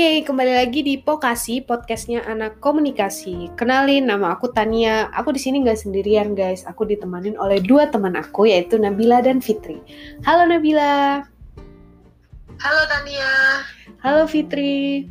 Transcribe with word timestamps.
Oke, 0.00 0.24
kembali 0.24 0.56
lagi 0.56 0.80
di 0.80 0.96
Pokasi, 0.96 1.60
podcastnya 1.60 2.24
anak 2.24 2.56
komunikasi. 2.64 3.52
Kenalin, 3.52 4.08
nama 4.08 4.32
aku 4.32 4.48
Tania. 4.48 5.12
Aku 5.12 5.28
di 5.28 5.36
sini 5.36 5.60
nggak 5.60 5.76
sendirian, 5.76 6.32
guys. 6.32 6.64
Aku 6.64 6.88
ditemanin 6.88 7.36
oleh 7.36 7.60
dua 7.60 7.84
teman 7.84 8.16
aku, 8.16 8.48
yaitu 8.48 8.80
Nabila 8.80 9.20
dan 9.20 9.44
Fitri. 9.44 9.76
Halo 10.24 10.48
Nabila. 10.48 11.20
Halo 12.64 12.82
Tania. 12.88 13.60
Halo 14.00 14.24
Fitri. 14.24 15.04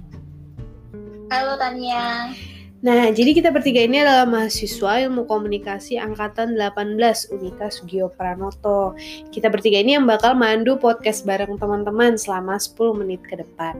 Halo 1.29 1.53
Tania. 1.61 2.33
Nah, 2.79 3.11
jadi 3.11 3.35
kita 3.35 3.51
bertiga 3.51 3.83
ini 3.83 3.99
adalah 3.99 4.23
mahasiswa 4.23 5.03
ilmu 5.03 5.27
komunikasi 5.27 5.99
angkatan 5.99 6.55
18 6.55 6.95
Unika 7.35 7.67
Sugio 7.67 8.07
Pranoto. 8.07 8.95
Kita 9.35 9.51
bertiga 9.51 9.83
ini 9.83 9.99
yang 9.99 10.07
bakal 10.07 10.31
mandu 10.31 10.79
podcast 10.79 11.27
bareng 11.27 11.59
teman-teman 11.59 12.15
selama 12.15 12.55
10 12.55 13.03
menit 13.03 13.19
ke 13.27 13.35
depan. 13.35 13.75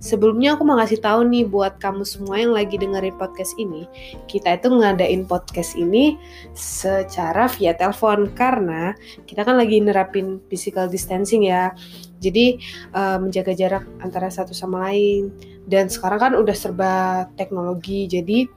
Sebelumnya 0.00 0.56
aku 0.56 0.64
mau 0.64 0.80
ngasih 0.80 0.96
tahu 1.04 1.28
nih 1.28 1.44
buat 1.44 1.76
kamu 1.76 2.08
semua 2.08 2.40
yang 2.40 2.56
lagi 2.56 2.80
dengerin 2.80 3.20
podcast 3.20 3.52
ini, 3.60 3.84
kita 4.32 4.56
itu 4.56 4.72
ngadain 4.72 5.28
podcast 5.28 5.76
ini 5.76 6.16
secara 6.56 7.52
via 7.52 7.76
telepon 7.76 8.32
karena 8.32 8.96
kita 9.28 9.44
kan 9.44 9.60
lagi 9.60 9.76
nerapin 9.76 10.40
physical 10.48 10.88
distancing 10.88 11.52
ya. 11.52 11.76
Jadi 12.18 12.64
uh, 12.96 13.20
menjaga 13.20 13.52
jarak 13.52 13.84
antara 14.00 14.32
satu 14.32 14.56
sama 14.56 14.88
lain 14.88 15.30
dan 15.68 15.92
sekarang 15.92 16.20
kan 16.20 16.32
udah 16.32 16.56
serba 16.56 16.92
teknologi 17.36 18.08
jadi 18.08 18.48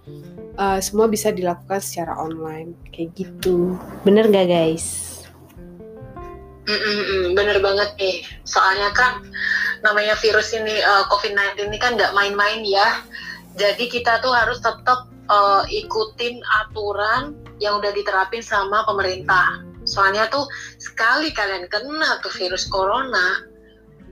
uh, 0.56 0.80
semua 0.80 1.12
bisa 1.12 1.30
dilakukan 1.30 1.84
secara 1.84 2.16
online 2.16 2.72
kayak 2.96 3.12
gitu. 3.20 3.76
Bener 4.08 4.32
gak 4.32 4.48
guys? 4.48 5.20
Mm-mm, 6.72 7.36
bener 7.36 7.60
banget 7.60 7.90
nih. 8.00 8.18
Soalnya 8.48 8.96
kan 8.96 9.28
namanya 9.84 10.16
virus 10.24 10.56
ini 10.56 10.80
uh, 10.80 11.04
COVID-19 11.12 11.68
ini 11.68 11.78
kan 11.82 12.00
nggak 12.00 12.16
main-main 12.16 12.64
ya. 12.64 13.04
Jadi 13.60 13.92
kita 13.92 14.24
tuh 14.24 14.32
harus 14.32 14.64
tetap 14.64 15.12
uh, 15.28 15.68
ikutin 15.68 16.40
aturan 16.64 17.36
yang 17.60 17.84
udah 17.84 17.92
diterapin 17.92 18.40
sama 18.40 18.88
pemerintah. 18.88 19.60
Soalnya 19.84 20.32
tuh 20.32 20.48
sekali 20.80 21.36
kalian 21.36 21.68
kena 21.68 22.22
tuh 22.24 22.32
virus 22.38 22.70
corona, 22.72 23.44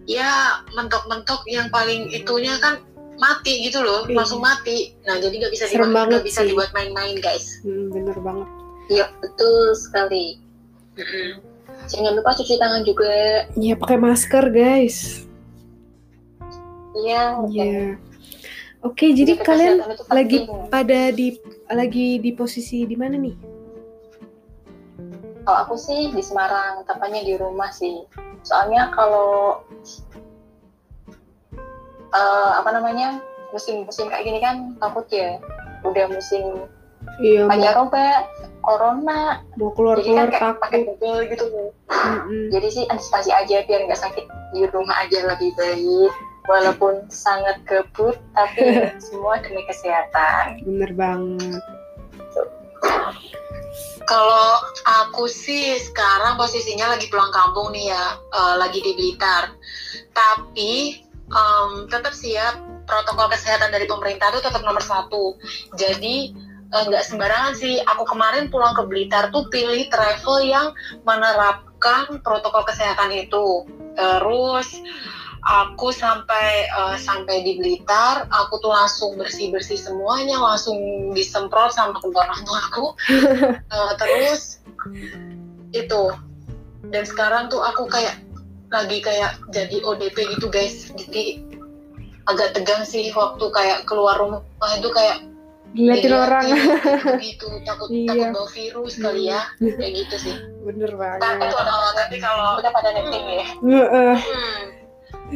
ya 0.10 0.66
mentok-mentok 0.74 1.46
yang 1.46 1.70
paling 1.70 2.10
itunya 2.10 2.58
kan 2.58 2.82
mati 3.20 3.68
gitu 3.68 3.84
loh, 3.84 4.08
iya. 4.08 4.16
langsung 4.16 4.40
mati. 4.40 4.96
Nah 5.04 5.20
jadi 5.20 5.36
nggak 5.36 5.54
bisa 5.54 5.66
dibuat 5.68 6.08
gak 6.08 6.26
bisa 6.26 6.42
dibuat 6.48 6.70
main-main 6.72 7.20
guys. 7.20 7.60
Hmm, 7.62 7.92
bener 7.92 8.18
banget. 8.24 8.48
Iya 8.90 9.06
betul 9.22 9.76
sekali. 9.76 10.40
Mm-hmm. 10.96 11.30
Jangan 11.92 12.12
lupa 12.18 12.32
cuci 12.34 12.56
tangan 12.58 12.82
juga. 12.88 13.46
Iya 13.60 13.74
pakai 13.78 13.98
masker 14.00 14.46
guys. 14.50 15.28
Iya. 16.98 17.24
Iya. 17.52 17.84
Oke, 18.80 19.12
jadi 19.12 19.36
kalian 19.36 19.84
lagi 20.08 20.48
pada 20.72 21.12
di 21.12 21.36
lagi 21.68 22.16
di 22.24 22.32
posisi 22.32 22.88
di 22.88 22.96
mana 22.96 23.20
nih? 23.20 23.36
Kalau 25.44 25.58
aku 25.68 25.76
sih 25.76 26.16
di 26.16 26.24
Semarang, 26.24 26.88
tepatnya 26.88 27.28
di 27.28 27.36
rumah 27.36 27.68
sih. 27.76 28.08
Soalnya 28.48 28.88
kalau 28.96 29.60
uh, 32.14 32.52
apa 32.62 32.70
namanya 32.74 33.22
musim-musim 33.50 34.10
kayak 34.10 34.26
gini 34.26 34.40
kan 34.42 34.78
takut 34.78 35.06
ya. 35.10 35.38
Udah 35.86 36.12
musim 36.12 36.68
iya, 37.24 37.48
pancaroba 37.48 38.28
corona. 38.62 39.42
mau 39.56 39.72
keluar 39.74 39.98
jadi 40.00 40.08
keluar 40.12 40.28
kan 40.30 40.40
takut. 40.40 40.62
pakai 40.68 40.80
google 40.86 41.20
gitu 41.32 41.46
mm-hmm. 41.88 42.44
jadi 42.52 42.68
sih 42.68 42.84
antisipasi 42.92 43.32
aja 43.32 43.64
biar 43.64 43.88
nggak 43.88 44.02
sakit 44.04 44.26
di 44.52 44.68
rumah 44.70 44.96
aja 45.06 45.18
lebih 45.26 45.52
baik. 45.56 46.14
Walaupun 46.50 47.06
sangat 47.14 47.62
kebut 47.70 48.18
tapi 48.34 48.62
semua 49.06 49.38
demi 49.42 49.62
kesehatan. 49.70 50.66
Bener 50.66 50.92
banget. 50.98 51.62
Kalau 54.10 54.58
aku 55.06 55.30
sih 55.30 55.78
sekarang 55.78 56.34
posisinya 56.34 56.98
lagi 56.98 57.06
pulang 57.14 57.30
kampung 57.30 57.70
nih 57.70 57.94
ya, 57.94 58.18
uh, 58.34 58.58
lagi 58.58 58.82
di 58.82 58.98
Blitar. 58.98 59.54
Tapi 60.18 61.06
um, 61.34 61.86
tetap 61.90 62.14
siap 62.14 62.58
protokol 62.90 63.30
kesehatan 63.30 63.70
dari 63.70 63.86
pemerintah 63.86 64.34
itu 64.34 64.42
tetap 64.42 64.62
nomor 64.66 64.82
satu. 64.82 65.38
Jadi 65.78 66.34
eh, 66.74 66.84
nggak 66.90 67.06
sembarangan 67.06 67.54
sih. 67.54 67.78
Aku 67.86 68.04
kemarin 68.10 68.50
pulang 68.50 68.74
ke 68.74 68.84
Blitar 68.90 69.30
tuh 69.30 69.46
pilih 69.54 69.86
travel 69.94 70.42
yang 70.42 70.74
menerapkan 71.06 72.18
protokol 72.26 72.66
kesehatan 72.66 73.14
itu. 73.14 73.70
Terus 73.94 74.82
aku 75.40 75.96
sampai 75.96 76.68
uh, 76.74 76.98
sampai 77.00 77.46
di 77.46 77.62
Blitar, 77.62 78.28
aku 78.28 78.60
tuh 78.60 78.74
langsung 78.74 79.16
bersih 79.16 79.54
bersih 79.54 79.80
semuanya, 79.80 80.36
langsung 80.36 80.76
disemprot 81.16 81.72
sama 81.72 81.96
kedua 82.02 82.28
orang 82.28 82.42
tua 82.44 82.60
aku. 82.74 82.86
uh, 83.72 83.94
terus 84.02 84.60
itu 85.70 86.04
dan 86.90 87.04
sekarang 87.06 87.48
tuh 87.54 87.62
aku 87.62 87.86
kayak 87.86 88.18
lagi 88.70 88.98
kayak 89.02 89.42
jadi 89.50 89.78
ODP 89.82 90.18
gitu 90.38 90.48
guys. 90.50 90.94
Jadi 90.94 91.42
agak 92.30 92.54
tegang 92.54 92.86
sih 92.86 93.10
waktu 93.14 93.46
kayak 93.50 93.90
keluar 93.90 94.18
rumah. 94.22 94.42
Itu 94.78 94.90
kayak 94.94 95.26
ngeliatin 95.74 96.14
orang. 96.14 96.46
gitu 97.26 97.48
takut 97.66 97.90
iya. 97.94 98.10
takut 98.10 98.28
bawa 98.34 98.50
virus 98.54 98.94
kali 98.98 99.30
ya. 99.30 99.42
Iya. 99.62 99.74
kayak 99.78 99.92
gitu 100.06 100.16
sih. 100.30 100.36
Bener 100.66 100.92
banget. 100.98 101.22
Tapi 101.26 101.46
kalau 101.50 101.90
tapi 101.98 102.16
kalau 102.22 102.48
udah 102.62 102.72
pada 102.74 102.90
netting 102.94 103.26
ya. 103.26 103.46
Hmm, 103.62 104.18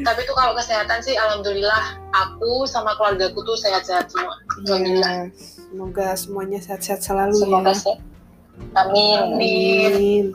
tapi 0.02 0.26
tuh 0.26 0.34
kalau 0.34 0.58
kesehatan 0.58 1.00
sih 1.06 1.14
alhamdulillah 1.18 2.02
aku 2.14 2.66
sama 2.66 2.98
keluargaku 2.98 3.42
tuh 3.46 3.58
sehat-sehat 3.58 4.10
semua. 4.10 4.38
Alhamdulillah. 4.66 5.30
Semoga 5.34 6.08
semuanya 6.14 6.60
sehat-sehat 6.62 7.02
selalu 7.02 7.38
semoga 7.42 7.74
ya 7.74 7.78
sehat. 7.78 8.00
amin. 8.78 9.18
Amin. 9.38 10.26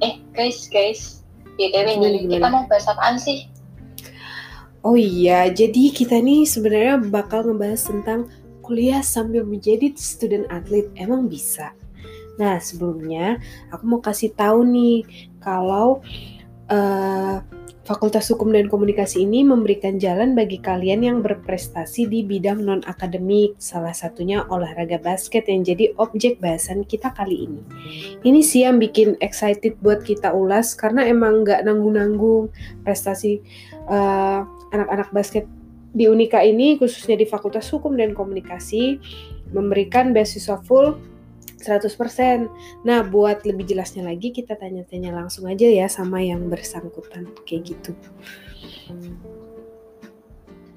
Eh 0.00 0.16
guys 0.32 0.64
guys 0.72 1.19
BTW 1.60 1.88
nih, 2.00 2.24
kita 2.24 2.48
mau 2.48 2.64
bahas 2.64 2.88
apaan 2.88 3.20
sih? 3.20 3.44
Oh 4.80 4.96
iya, 4.96 5.52
jadi 5.52 5.92
kita 5.92 6.16
nih 6.24 6.48
sebenarnya 6.48 6.96
bakal 7.12 7.44
ngebahas 7.44 7.84
tentang 7.84 8.32
kuliah 8.64 9.04
sambil 9.04 9.44
menjadi 9.44 9.92
student 9.92 10.48
athlete. 10.48 10.88
Emang 10.96 11.28
bisa? 11.28 11.76
Nah, 12.40 12.56
sebelumnya 12.56 13.36
aku 13.68 13.84
mau 13.84 14.00
kasih 14.00 14.32
tahu 14.32 14.64
nih 14.64 15.04
kalau 15.44 16.00
uh, 16.70 17.42
Fakultas 17.90 18.30
Hukum 18.30 18.54
dan 18.54 18.70
Komunikasi 18.70 19.26
ini 19.26 19.42
memberikan 19.42 19.98
jalan 19.98 20.38
bagi 20.38 20.62
kalian 20.62 21.02
yang 21.02 21.18
berprestasi 21.26 22.06
di 22.06 22.22
bidang 22.22 22.62
non-akademik, 22.62 23.58
salah 23.58 23.90
satunya 23.90 24.46
olahraga 24.46 25.02
basket 25.02 25.50
yang 25.50 25.66
jadi 25.66 25.90
objek 25.98 26.38
bahasan 26.38 26.86
kita 26.86 27.10
kali 27.10 27.50
ini. 27.50 27.60
Ini 28.22 28.40
sih 28.46 28.62
yang 28.62 28.78
bikin 28.78 29.18
excited 29.18 29.74
buat 29.82 30.06
kita 30.06 30.30
ulas 30.30 30.78
karena 30.78 31.02
emang 31.02 31.42
nggak 31.42 31.66
nanggung-nanggung 31.66 32.54
prestasi 32.86 33.42
eh, 33.90 34.40
anak-anak 34.70 35.10
basket 35.10 35.50
di 35.90 36.06
Unika 36.06 36.46
ini, 36.46 36.78
khususnya 36.78 37.18
di 37.18 37.26
Fakultas 37.26 37.66
Hukum 37.74 37.98
dan 37.98 38.14
Komunikasi, 38.14 39.02
memberikan 39.50 40.14
beasiswa 40.14 40.62
full 40.62 40.94
100%. 41.60 42.48
Nah, 42.82 43.04
buat 43.04 43.44
lebih 43.44 43.68
jelasnya 43.68 44.08
lagi 44.08 44.32
kita 44.32 44.56
tanya-tanya 44.56 45.12
langsung 45.12 45.46
aja 45.46 45.68
ya 45.68 45.86
sama 45.86 46.24
yang 46.24 46.48
bersangkutan 46.48 47.28
kayak 47.44 47.76
gitu. 47.76 47.92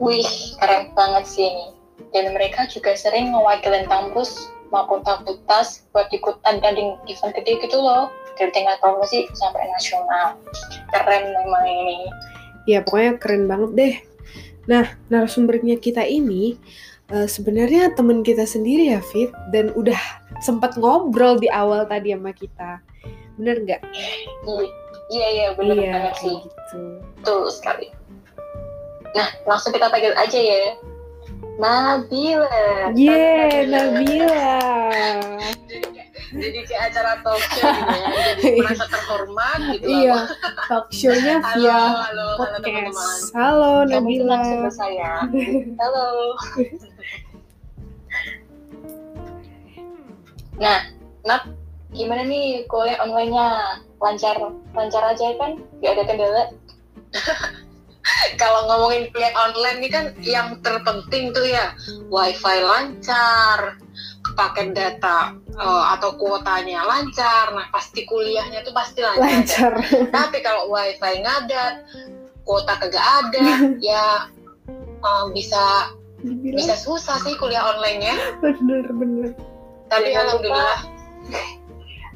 Wih, 0.03 0.27
keren 0.59 0.91
banget 0.93 1.23
sih 1.25 1.47
ini. 1.47 1.67
Dan 2.11 2.35
mereka 2.35 2.67
juga 2.69 2.93
sering 2.93 3.33
mewakili 3.33 3.87
kampus 3.87 4.51
maupun 4.69 5.05
fakultas 5.05 5.85
buat 5.93 6.09
ikutan 6.11 6.59
tanding 6.61 6.99
event 7.07 7.33
gede 7.33 7.63
gitu 7.63 7.79
loh. 7.79 8.11
Dari 8.35 8.49
tingkat 8.49 8.81
promosi 8.81 9.29
sampai 9.37 9.69
nasional. 9.69 10.35
Keren 10.89 11.23
memang 11.31 11.63
ini. 11.65 12.09
Ya, 12.65 12.81
pokoknya 12.81 13.21
keren 13.21 13.45
banget 13.45 13.71
deh. 13.77 13.95
Nah, 14.63 14.95
narasumbernya 15.11 15.75
kita 15.77 16.07
ini 16.07 16.55
uh, 17.13 17.29
sebenarnya 17.29 17.93
teman 17.93 18.25
kita 18.25 18.43
sendiri 18.43 18.97
ya 18.97 18.99
Fit. 19.13 19.29
Dan 19.53 19.69
udah 19.77 19.97
sempat 20.41 20.73
ngobrol 20.75 21.37
di 21.37 21.47
awal 21.53 21.85
tadi 21.85 22.11
sama 22.11 22.33
kita. 22.33 22.81
Bener 23.37 23.61
nggak? 23.61 23.81
Iya 25.13 25.27
iya 25.29 25.47
bener 25.53 25.77
iya, 25.77 25.91
banget 25.93 26.13
sih. 26.25 26.37
gitu. 26.41 26.79
tuh 27.21 27.45
sekali. 27.53 27.93
Nah 29.13 29.29
langsung 29.45 29.69
kita 29.71 29.93
panggil 29.93 30.17
aja 30.17 30.39
ya. 30.41 30.73
Nabila. 31.61 32.89
Yeah 32.97 33.69
Nabila 33.69 34.57
jadi 36.33 36.59
kayak 36.65 36.83
acara 36.89 37.11
talk 37.21 37.43
show 37.53 37.69
gitu 37.69 37.93
ya 37.93 38.07
jadi 38.41 38.57
merasa 38.65 38.85
terhormat 38.89 39.59
gitu 39.77 39.85
iya 39.87 40.17
talk 40.65 40.87
show-nya 40.89 41.35
via 41.53 41.79
halo, 42.09 42.27
podcast. 42.41 43.31
halo, 43.37 43.71
halo 43.85 43.89
Nabila. 43.89 44.37
halo 44.43 44.69
saya. 44.73 45.27
Halo. 45.81 46.07
Nah, 50.57 50.79
Nat, 51.25 51.43
gimana 51.91 52.23
nih 52.23 52.63
kuliah 52.69 53.01
online-nya? 53.01 53.81
Lancar, 53.97 54.37
lancar 54.75 55.03
aja 55.15 55.25
kan? 55.39 55.59
Gak 55.81 55.97
ada 55.97 56.03
kendala? 56.05 56.43
kalau 58.41 58.67
ngomongin 58.67 59.07
kuliah 59.13 59.33
online 59.37 59.77
ini 59.79 59.89
kan 59.89 60.05
yang 60.19 60.59
terpenting 60.59 61.31
tuh 61.31 61.45
ya 61.45 61.71
wifi 62.11 62.57
lancar 62.59 63.79
paket 64.33 64.73
data 64.73 65.33
uh, 65.55 65.93
atau 65.97 66.17
kuotanya 66.17 66.83
lancar 66.83 67.53
nah 67.53 67.67
pasti 67.69 68.03
kuliahnya 68.03 68.61
tuh 68.65 68.73
pasti 68.73 69.01
lancar, 69.01 69.21
lancar. 69.21 69.73
tapi 70.11 70.37
kalau 70.41 70.69
wifi 70.69 71.21
ngadat 71.21 71.85
kuota 72.43 72.73
kagak 72.77 73.01
ada 73.01 73.47
ya 73.81 74.27
uh, 75.01 75.25
bisa 75.31 75.93
Dibilang 76.23 76.55
bisa 76.55 76.75
susah 76.79 77.19
sih 77.19 77.35
kuliah 77.35 77.75
online-nya 77.75 78.15
bener-bener. 78.39 79.35
tapi 79.91 80.15
Jangan 80.15 80.23
alhamdulillah 80.39 80.79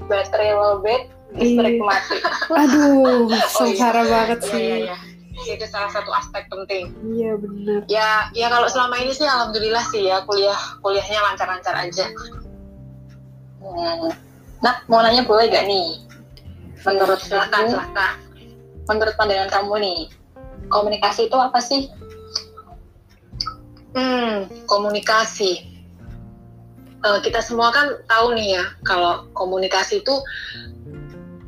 baterai 0.08 0.52
lowbat 0.56 1.04
Iya. 1.36 1.44
listrik 1.44 1.78
mati 1.84 2.18
Aduh, 2.56 3.28
iya. 3.36 3.44
sengsara 3.52 4.04
banget 4.08 4.40
Iya, 4.40 4.48
sih. 4.48 4.64
iya, 4.64 4.78
iya. 4.88 4.98
Itu 5.40 5.66
salah 5.66 5.88
satu 5.88 6.10
aspek 6.10 6.48
penting 6.48 6.90
Iya 7.06 7.38
bener. 7.38 7.80
ya 7.86 8.32
ya 8.32 8.48
kalau 8.48 8.66
selama 8.66 8.98
ini 8.98 9.12
sih 9.12 9.24
alhamdulillah 9.24 9.86
sih 9.88 10.04
ya 10.04 10.24
kuliah 10.24 10.58
kuliahnya 10.80 11.20
lancar-lancar 11.24 11.76
aja 11.78 12.06
Hmm. 13.58 14.10
nah 14.58 14.80
mau 14.86 15.02
nanya 15.02 15.22
boleh 15.22 15.46
gak 15.48 15.66
nih 15.66 16.00
menurut 16.82 17.20
silakan 17.20 17.68
kamu 17.68 17.74
silakan 17.74 18.14
menurut 18.86 19.14
pandangan 19.14 19.50
kamu 19.52 19.74
nih 19.78 20.00
komunikasi 20.68 21.28
itu 21.28 21.36
apa 21.36 21.60
sih 21.60 21.92
Hmm, 23.92 24.46
komunikasi. 24.66 25.66
Eh, 26.98 27.20
kita 27.20 27.42
semua 27.42 27.74
kan 27.74 27.98
tahu 28.06 28.34
nih 28.34 28.54
ya, 28.54 28.64
kalau 28.84 29.26
komunikasi 29.32 30.06
itu 30.06 30.14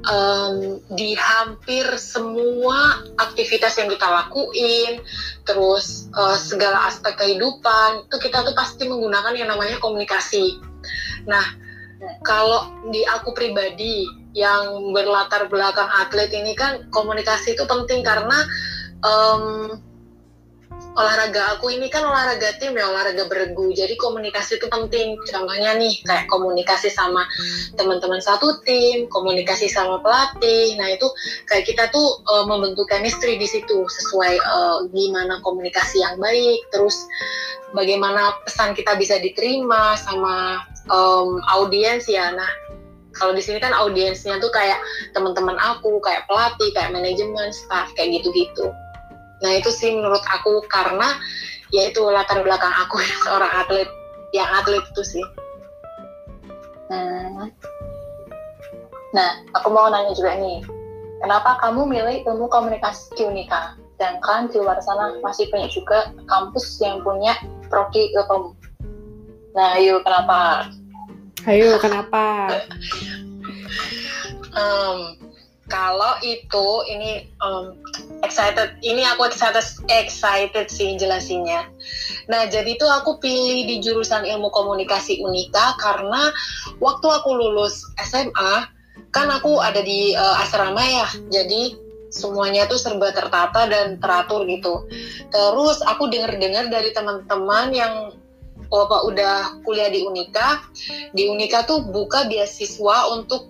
em, 0.10 0.82
di 0.94 1.14
hampir 1.14 1.86
semua 2.02 3.06
aktivitas 3.22 3.78
yang 3.78 3.88
kita 3.88 4.10
lakuin, 4.10 5.00
terus 5.46 6.10
eh, 6.12 6.38
segala 6.38 6.90
aspek 6.90 7.16
kehidupan, 7.16 8.10
itu 8.10 8.18
kita 8.18 8.42
tuh 8.44 8.56
pasti 8.58 8.90
menggunakan 8.90 9.34
yang 9.38 9.50
namanya 9.54 9.78
komunikasi. 9.78 10.58
Nah, 11.30 11.46
kalau 12.26 12.74
di 12.90 13.04
aku 13.06 13.36
pribadi 13.36 14.08
yang 14.34 14.94
berlatar 14.94 15.50
belakang 15.50 15.90
atlet 15.90 16.32
ini 16.32 16.54
kan 16.54 16.86
komunikasi 16.94 17.58
itu 17.58 17.66
penting 17.66 18.06
karena 18.06 18.46
em, 19.04 19.44
olahraga 21.00 21.56
aku 21.56 21.72
ini 21.72 21.88
kan 21.88 22.04
olahraga 22.04 22.60
tim 22.60 22.76
ya 22.76 22.92
olahraga 22.92 23.32
beregu 23.32 23.72
jadi 23.72 23.96
komunikasi 23.96 24.60
itu 24.60 24.68
penting. 24.68 25.16
Contohnya 25.24 25.80
nih 25.80 26.04
kayak 26.04 26.28
komunikasi 26.28 26.92
sama 26.92 27.24
teman-teman 27.80 28.20
satu 28.20 28.60
tim 28.68 29.08
komunikasi 29.08 29.72
sama 29.72 30.04
pelatih. 30.04 30.76
Nah 30.76 30.92
itu 30.92 31.08
kayak 31.48 31.64
kita 31.64 31.88
tuh 31.96 32.20
uh, 32.28 32.44
membentuk 32.44 32.92
chemistry 32.92 33.40
di 33.40 33.48
situ 33.48 33.88
sesuai 33.88 34.36
uh, 34.44 34.78
gimana 34.92 35.40
komunikasi 35.40 36.04
yang 36.04 36.20
baik. 36.20 36.60
Terus 36.76 37.00
bagaimana 37.72 38.36
pesan 38.44 38.76
kita 38.76 39.00
bisa 39.00 39.16
diterima 39.24 39.96
sama 39.96 40.68
um, 40.92 41.40
audiens 41.56 42.04
ya. 42.12 42.36
Nah 42.36 42.52
kalau 43.16 43.32
di 43.32 43.44
sini 43.44 43.64
kan 43.64 43.72
audiensnya 43.72 44.36
tuh 44.44 44.52
kayak 44.52 44.80
teman-teman 45.16 45.56
aku 45.60 46.04
kayak 46.04 46.28
pelatih 46.28 46.70
kayak 46.76 46.92
manajemen 46.92 47.52
staff 47.56 47.88
kayak 47.96 48.20
gitu-gitu 48.20 48.70
Nah 49.40 49.52
itu 49.56 49.70
sih 49.72 49.96
menurut 49.96 50.22
aku 50.28 50.64
karena 50.68 51.16
ya 51.70 51.90
itu 51.90 52.02
latar 52.10 52.42
belakang 52.42 52.74
aku 52.86 53.00
seorang 53.26 53.52
atlet 53.54 53.90
yang 54.36 54.50
atlet 54.54 54.84
itu 54.96 55.04
sih. 55.18 55.26
Hmm. 56.90 57.50
Nah, 59.10 59.30
aku 59.58 59.74
mau 59.74 59.90
nanya 59.90 60.14
juga 60.14 60.38
nih, 60.38 60.62
kenapa 61.22 61.58
kamu 61.66 61.82
milih 61.86 62.18
ilmu 62.30 62.46
komunikasi 62.50 63.14
di 63.18 63.24
Unika? 63.26 63.74
Sedangkan 63.98 64.54
di 64.54 64.62
luar 64.62 64.78
sana 64.86 65.18
masih 65.26 65.50
banyak 65.50 65.70
juga 65.74 66.14
kampus 66.30 66.78
yang 66.82 67.02
punya 67.02 67.34
prodi 67.74 68.14
ilmu. 68.14 68.54
Nah, 69.58 69.82
yuk 69.82 70.06
kenapa? 70.06 70.70
Ayo, 71.50 71.80
kenapa? 71.82 72.26
Em, 74.50 75.14
kalau 75.70 76.18
itu 76.26 76.68
ini 76.90 77.30
em, 77.38 77.66
excited, 78.30 78.78
ini 78.86 79.02
aku 79.10 79.26
excited 79.26 79.66
excited 79.90 80.70
sih 80.70 80.94
jelasinnya. 81.02 81.66
Nah 82.30 82.46
jadi 82.46 82.78
itu 82.78 82.86
aku 82.86 83.18
pilih 83.18 83.66
di 83.66 83.82
jurusan 83.82 84.22
ilmu 84.30 84.54
komunikasi 84.54 85.18
Unika 85.26 85.74
karena 85.82 86.30
waktu 86.78 87.08
aku 87.10 87.34
lulus 87.34 87.90
SMA 87.98 88.70
kan 89.10 89.28
aku 89.34 89.58
ada 89.58 89.82
di 89.82 90.14
eh, 90.14 90.36
asrama 90.46 90.86
ya, 90.86 91.08
jadi 91.34 91.74
semuanya 92.14 92.66
tuh 92.70 92.78
serba 92.78 93.10
tertata 93.10 93.66
dan 93.66 93.98
teratur 93.98 94.46
gitu. 94.46 94.86
Terus 95.34 95.82
aku 95.86 96.10
dengar-dengar 96.10 96.70
dari 96.70 96.94
teman-teman 96.94 97.74
yang 97.74 97.94
oh, 98.70 98.86
udah 99.10 99.62
kuliah 99.66 99.90
di 99.90 100.06
Unika, 100.06 100.62
di 101.14 101.30
Unika 101.30 101.66
tuh 101.66 101.86
buka 101.90 102.30
beasiswa 102.30 103.14
untuk 103.14 103.50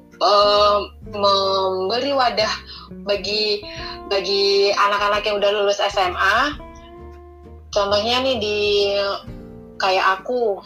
memberi 1.10 2.12
wadah 2.12 2.54
bagi 3.08 3.64
bagi 4.12 4.74
anak-anak 4.74 5.24
yang 5.24 5.40
udah 5.40 5.52
lulus 5.56 5.80
SMA. 5.80 6.60
Contohnya 7.70 8.26
nih 8.26 8.36
di 8.42 8.60
kayak 9.80 10.22
aku 10.22 10.60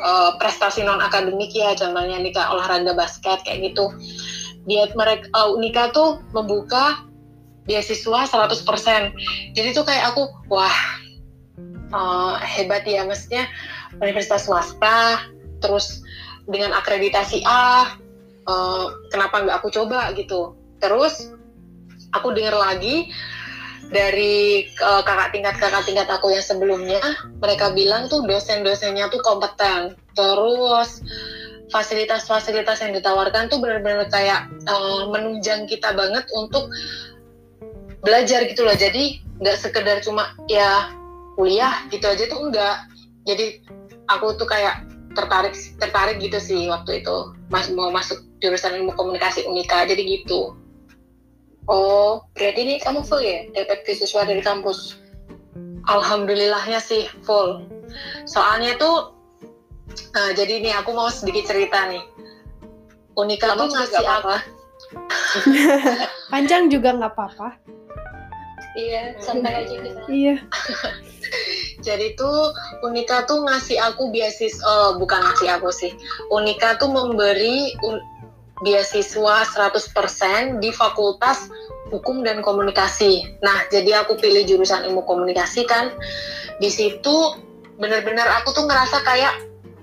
eh, 0.00 0.30
prestasi 0.40 0.86
non 0.86 1.02
akademik 1.02 1.52
ya, 1.52 1.74
contohnya 1.76 2.16
nih 2.22 2.32
kayak 2.32 2.50
olahraga 2.54 2.94
basket 2.96 3.42
kayak 3.44 3.72
gitu. 3.72 3.92
Dia 4.64 4.88
mereka 4.94 5.28
eh, 5.28 5.48
Unika 5.52 5.92
tuh 5.92 6.22
membuka 6.32 7.04
beasiswa 7.66 8.30
100%. 8.30 8.62
Jadi 9.52 9.68
tuh 9.74 9.84
kayak 9.84 10.14
aku 10.14 10.30
wah 10.48 10.76
eh, 11.90 12.34
hebat 12.46 12.86
ya 12.86 13.04
maksudnya 13.04 13.50
universitas 13.98 14.46
swasta 14.46 15.26
terus 15.58 16.04
dengan 16.46 16.70
akreditasi 16.78 17.42
A 17.42 17.98
eh, 18.46 18.86
kenapa 19.10 19.42
nggak 19.42 19.56
aku 19.62 19.68
coba 19.74 20.14
gitu. 20.14 20.54
Terus 20.78 21.34
aku 22.14 22.32
dengar 22.32 22.56
lagi 22.56 23.10
dari 23.90 24.66
eh, 24.66 25.02
kakak 25.02 25.30
tingkat 25.34 25.54
kakak 25.58 25.84
tingkat 25.86 26.08
aku 26.10 26.32
yang 26.32 26.44
sebelumnya 26.44 27.02
mereka 27.42 27.70
bilang 27.74 28.06
tuh 28.06 28.22
dosen-dosennya 28.24 29.10
tuh 29.10 29.20
kompeten. 29.22 29.94
Terus 30.16 31.02
fasilitas-fasilitas 31.74 32.78
yang 32.78 32.94
ditawarkan 32.94 33.50
tuh 33.50 33.58
benar-benar 33.58 34.06
kayak 34.08 34.48
eh, 34.66 35.02
menunjang 35.10 35.66
kita 35.66 35.94
banget 35.94 36.24
untuk 36.34 36.70
belajar 38.02 38.46
gitu 38.46 38.62
loh. 38.62 38.74
Jadi 38.74 39.22
nggak 39.42 39.58
sekedar 39.60 40.00
cuma 40.00 40.32
ya 40.48 40.88
kuliah 41.36 41.84
gitu 41.92 42.08
aja 42.08 42.24
tuh 42.32 42.48
enggak 42.48 42.88
jadi 43.26 43.60
aku 44.08 44.38
tuh 44.38 44.46
kayak 44.46 44.86
tertarik 45.18 45.52
tertarik 45.82 46.16
gitu 46.22 46.38
sih 46.38 46.70
waktu 46.70 47.02
itu. 47.02 47.34
Mas 47.50 47.66
mau 47.74 47.90
masuk 47.90 48.22
jurusan 48.40 48.76
ilmu 48.82 48.92
komunikasi 48.94 49.44
unika 49.48 49.84
jadi 49.88 50.02
gitu 50.02 50.54
Oh, 51.66 52.22
berarti 52.38 52.62
ini 52.62 52.74
kamu 52.78 53.02
full 53.02 53.18
ya 53.18 53.42
dapat 53.50 53.82
beasiswa 53.82 54.22
dari 54.22 54.38
kampus? 54.38 54.94
alhamdulillahnya 55.86 56.82
sih 56.82 57.06
full 57.22 57.62
soalnya 58.26 58.74
tuh 58.78 59.14
eh, 60.18 60.34
jadi 60.34 60.62
nih 60.62 60.74
aku 60.82 60.90
mau 60.94 61.06
sedikit 61.10 61.46
cerita 61.50 61.86
nih 61.90 62.02
unika 63.16 63.54
Kamu 63.54 63.66
tuh 63.66 63.66
ngasih 63.72 63.98
apa-apa. 64.04 64.36
Panjang 66.32 66.68
juga 66.68 66.92
nggak 66.92 67.12
apa-apa. 67.16 67.48
Iya, 68.76 69.16
santai 69.24 69.64
aja 69.64 69.72
kita. 69.80 70.00
Iya. 70.12 70.36
Jadi 71.86 72.12
tuh 72.12 72.52
Unika 72.84 73.24
tuh 73.24 73.40
ngasih 73.48 73.80
aku 73.80 74.12
beasiswa, 74.12 74.60
oh, 74.68 75.00
bukan 75.00 75.16
ngasih 75.16 75.48
aku 75.48 75.72
sih. 75.72 75.96
Unika 76.28 76.76
tuh 76.76 76.92
memberi 76.92 77.72
un- 77.80 78.04
beasiswa 78.64 79.36
100% 79.44 80.62
di 80.64 80.70
Fakultas 80.72 81.48
Hukum 81.92 82.24
dan 82.26 82.40
Komunikasi. 82.40 83.38
Nah, 83.44 83.68
jadi 83.68 84.02
aku 84.02 84.18
pilih 84.18 84.42
jurusan 84.48 84.88
ilmu 84.90 85.06
komunikasi 85.06 85.68
kan. 85.68 85.92
Di 86.58 86.72
situ 86.72 87.36
bener-bener 87.76 88.24
aku 88.40 88.56
tuh 88.56 88.64
ngerasa 88.64 89.04
kayak 89.04 89.34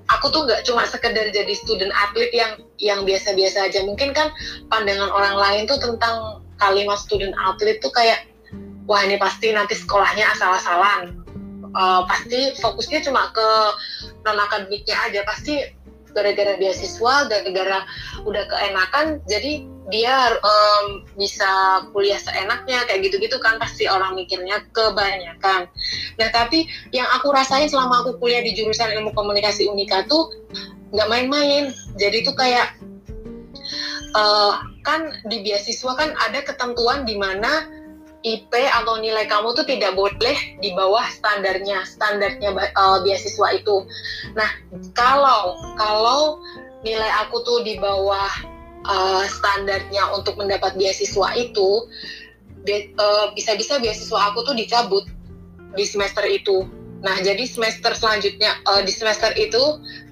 aku 0.09 0.33
tuh 0.33 0.43
nggak 0.49 0.65
cuma 0.65 0.83
sekedar 0.89 1.29
jadi 1.29 1.53
student 1.53 1.93
atlet 1.93 2.33
yang 2.33 2.51
yang 2.81 2.99
biasa-biasa 3.07 3.71
aja. 3.71 3.85
Mungkin 3.85 4.11
kan 4.11 4.33
pandangan 4.67 5.13
orang 5.13 5.35
lain 5.37 5.63
tuh 5.69 5.79
tentang 5.79 6.43
kalimat 6.57 6.99
student 6.99 7.31
atlet 7.39 7.79
tuh 7.79 7.93
kayak 7.93 8.27
wah 8.83 8.99
ini 9.05 9.15
pasti 9.15 9.55
nanti 9.55 9.79
sekolahnya 9.79 10.27
asal-asalan 10.35 11.23
uh, 11.75 12.01
pasti 12.07 12.53
fokusnya 12.59 13.03
cuma 13.03 13.31
ke 13.33 13.47
non 14.23 14.39
akademiknya 14.39 14.95
aja 15.09 15.21
pasti 15.27 15.59
gara-gara 16.13 16.55
beasiswa 16.61 17.27
gara-gara 17.27 17.85
udah 18.23 18.43
keenakan 18.47 19.19
jadi 19.27 19.65
dia 19.91 20.39
um, 20.39 21.03
bisa 21.19 21.83
kuliah 21.91 22.15
seenaknya 22.15 22.87
kayak 22.87 23.03
gitu-gitu 23.03 23.35
kan 23.43 23.59
pasti 23.59 23.83
orang 23.83 24.15
mikirnya 24.15 24.63
kebanyakan. 24.71 25.67
Nah 26.15 26.29
tapi 26.31 26.71
yang 26.95 27.07
aku 27.19 27.35
rasain 27.35 27.67
selama 27.67 28.05
aku 28.05 28.15
kuliah 28.23 28.39
di 28.39 28.55
jurusan 28.55 28.95
ilmu 28.95 29.11
komunikasi 29.11 29.67
unika 29.67 30.07
tuh 30.07 30.31
nggak 30.95 31.09
main-main. 31.11 31.75
Jadi 31.99 32.23
tuh 32.23 32.31
kayak 32.31 32.79
uh, 34.15 34.63
kan 34.87 35.11
di 35.27 35.43
beasiswa 35.43 35.91
kan 35.99 36.15
ada 36.15 36.39
ketentuan 36.47 37.03
di 37.03 37.19
mana 37.19 37.67
IP 38.23 38.51
atau 38.51 38.97
nilai 39.03 39.27
kamu 39.27 39.51
tuh 39.51 39.67
tidak 39.67 39.99
boleh 39.99 40.37
di 40.63 40.71
bawah 40.71 41.03
standarnya 41.11 41.83
standarnya 41.83 42.55
uh, 42.55 43.03
beasiswa 43.03 43.47
itu. 43.55 43.83
Nah 44.33 44.49
kalau 44.95 45.59
kalau 45.75 46.39
nilai 46.87 47.11
aku 47.27 47.43
tuh 47.43 47.63
di 47.67 47.75
bawah 47.79 48.31
uh, 48.87 49.27
standarnya 49.27 50.15
untuk 50.15 50.39
mendapat 50.39 50.75
beasiswa 50.79 51.35
itu 51.35 51.87
bisa-bisa 53.35 53.75
beasiswa 53.83 54.31
aku 54.31 54.47
tuh 54.47 54.55
dicabut 54.55 55.03
di 55.75 55.83
semester 55.83 56.23
itu 56.23 56.63
Nah, 57.03 57.19
jadi 57.19 57.43
semester 57.43 57.91
selanjutnya 57.91 58.63
uh, 58.63 58.79
di 58.79 58.87
semester 58.95 59.35
itu 59.35 59.59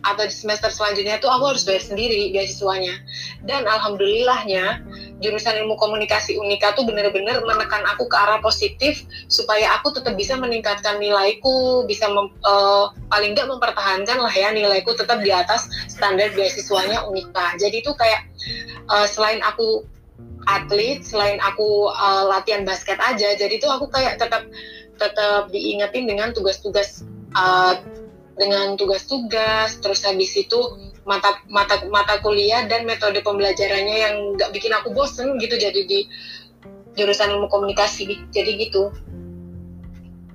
atau 0.04 0.24
di 0.28 0.36
semester 0.36 0.68
selanjutnya 0.68 1.24
tuh 1.24 1.32
aku 1.32 1.56
harus 1.56 1.64
bayar 1.64 1.80
sendiri 1.80 2.36
beasiswanya. 2.36 3.00
Dan 3.48 3.64
alhamdulillahnya 3.64 4.84
jurusan 5.22 5.54
ilmu 5.64 5.78
komunikasi 5.78 6.36
Unika 6.42 6.74
tuh 6.74 6.84
bener-bener 6.84 7.40
menekan 7.46 7.86
aku 7.88 8.10
ke 8.10 8.18
arah 8.18 8.42
positif 8.42 9.06
supaya 9.30 9.78
aku 9.80 9.94
tetap 9.94 10.18
bisa 10.18 10.36
meningkatkan 10.36 10.98
nilaiku, 10.98 11.86
bisa 11.86 12.10
mem, 12.10 12.34
uh, 12.44 12.90
paling 13.08 13.38
nggak 13.38 13.48
mempertahankan 13.48 14.18
lah 14.18 14.34
ya 14.34 14.50
nilaiku 14.50 14.98
tetap 14.98 15.22
di 15.22 15.30
atas 15.30 15.70
standar 15.88 16.34
beasiswanya 16.34 17.06
Unika. 17.06 17.54
Jadi 17.62 17.86
itu 17.86 17.94
kayak 17.94 18.28
uh, 18.90 19.06
selain 19.06 19.40
aku 19.46 19.86
atlet, 20.50 21.06
selain 21.06 21.38
aku 21.40 21.94
uh, 21.94 22.26
latihan 22.26 22.66
basket 22.66 22.98
aja, 22.98 23.38
jadi 23.38 23.62
itu 23.62 23.70
aku 23.70 23.88
kayak 23.94 24.18
tetap 24.18 24.42
tetap 24.98 25.50
diingetin 25.54 26.10
dengan 26.10 26.34
tugas-tugas 26.34 27.06
uh, 27.38 27.78
dengan 28.38 28.74
tugas-tugas 28.74 29.78
terus 29.82 30.02
habis 30.02 30.34
itu 30.34 30.60
mata 31.04 31.42
mata 31.50 31.82
mata 31.90 32.22
kuliah 32.22 32.70
dan 32.70 32.86
metode 32.86 33.18
pembelajarannya 33.26 33.98
yang 33.98 34.16
nggak 34.38 34.54
bikin 34.54 34.70
aku 34.70 34.94
bosen 34.94 35.38
gitu 35.42 35.58
jadi 35.58 35.82
di 35.86 36.06
jurusan 36.96 37.32
ilmu 37.38 37.48
komunikasi. 37.48 38.20
Jadi 38.32 38.52
gitu. 38.68 38.92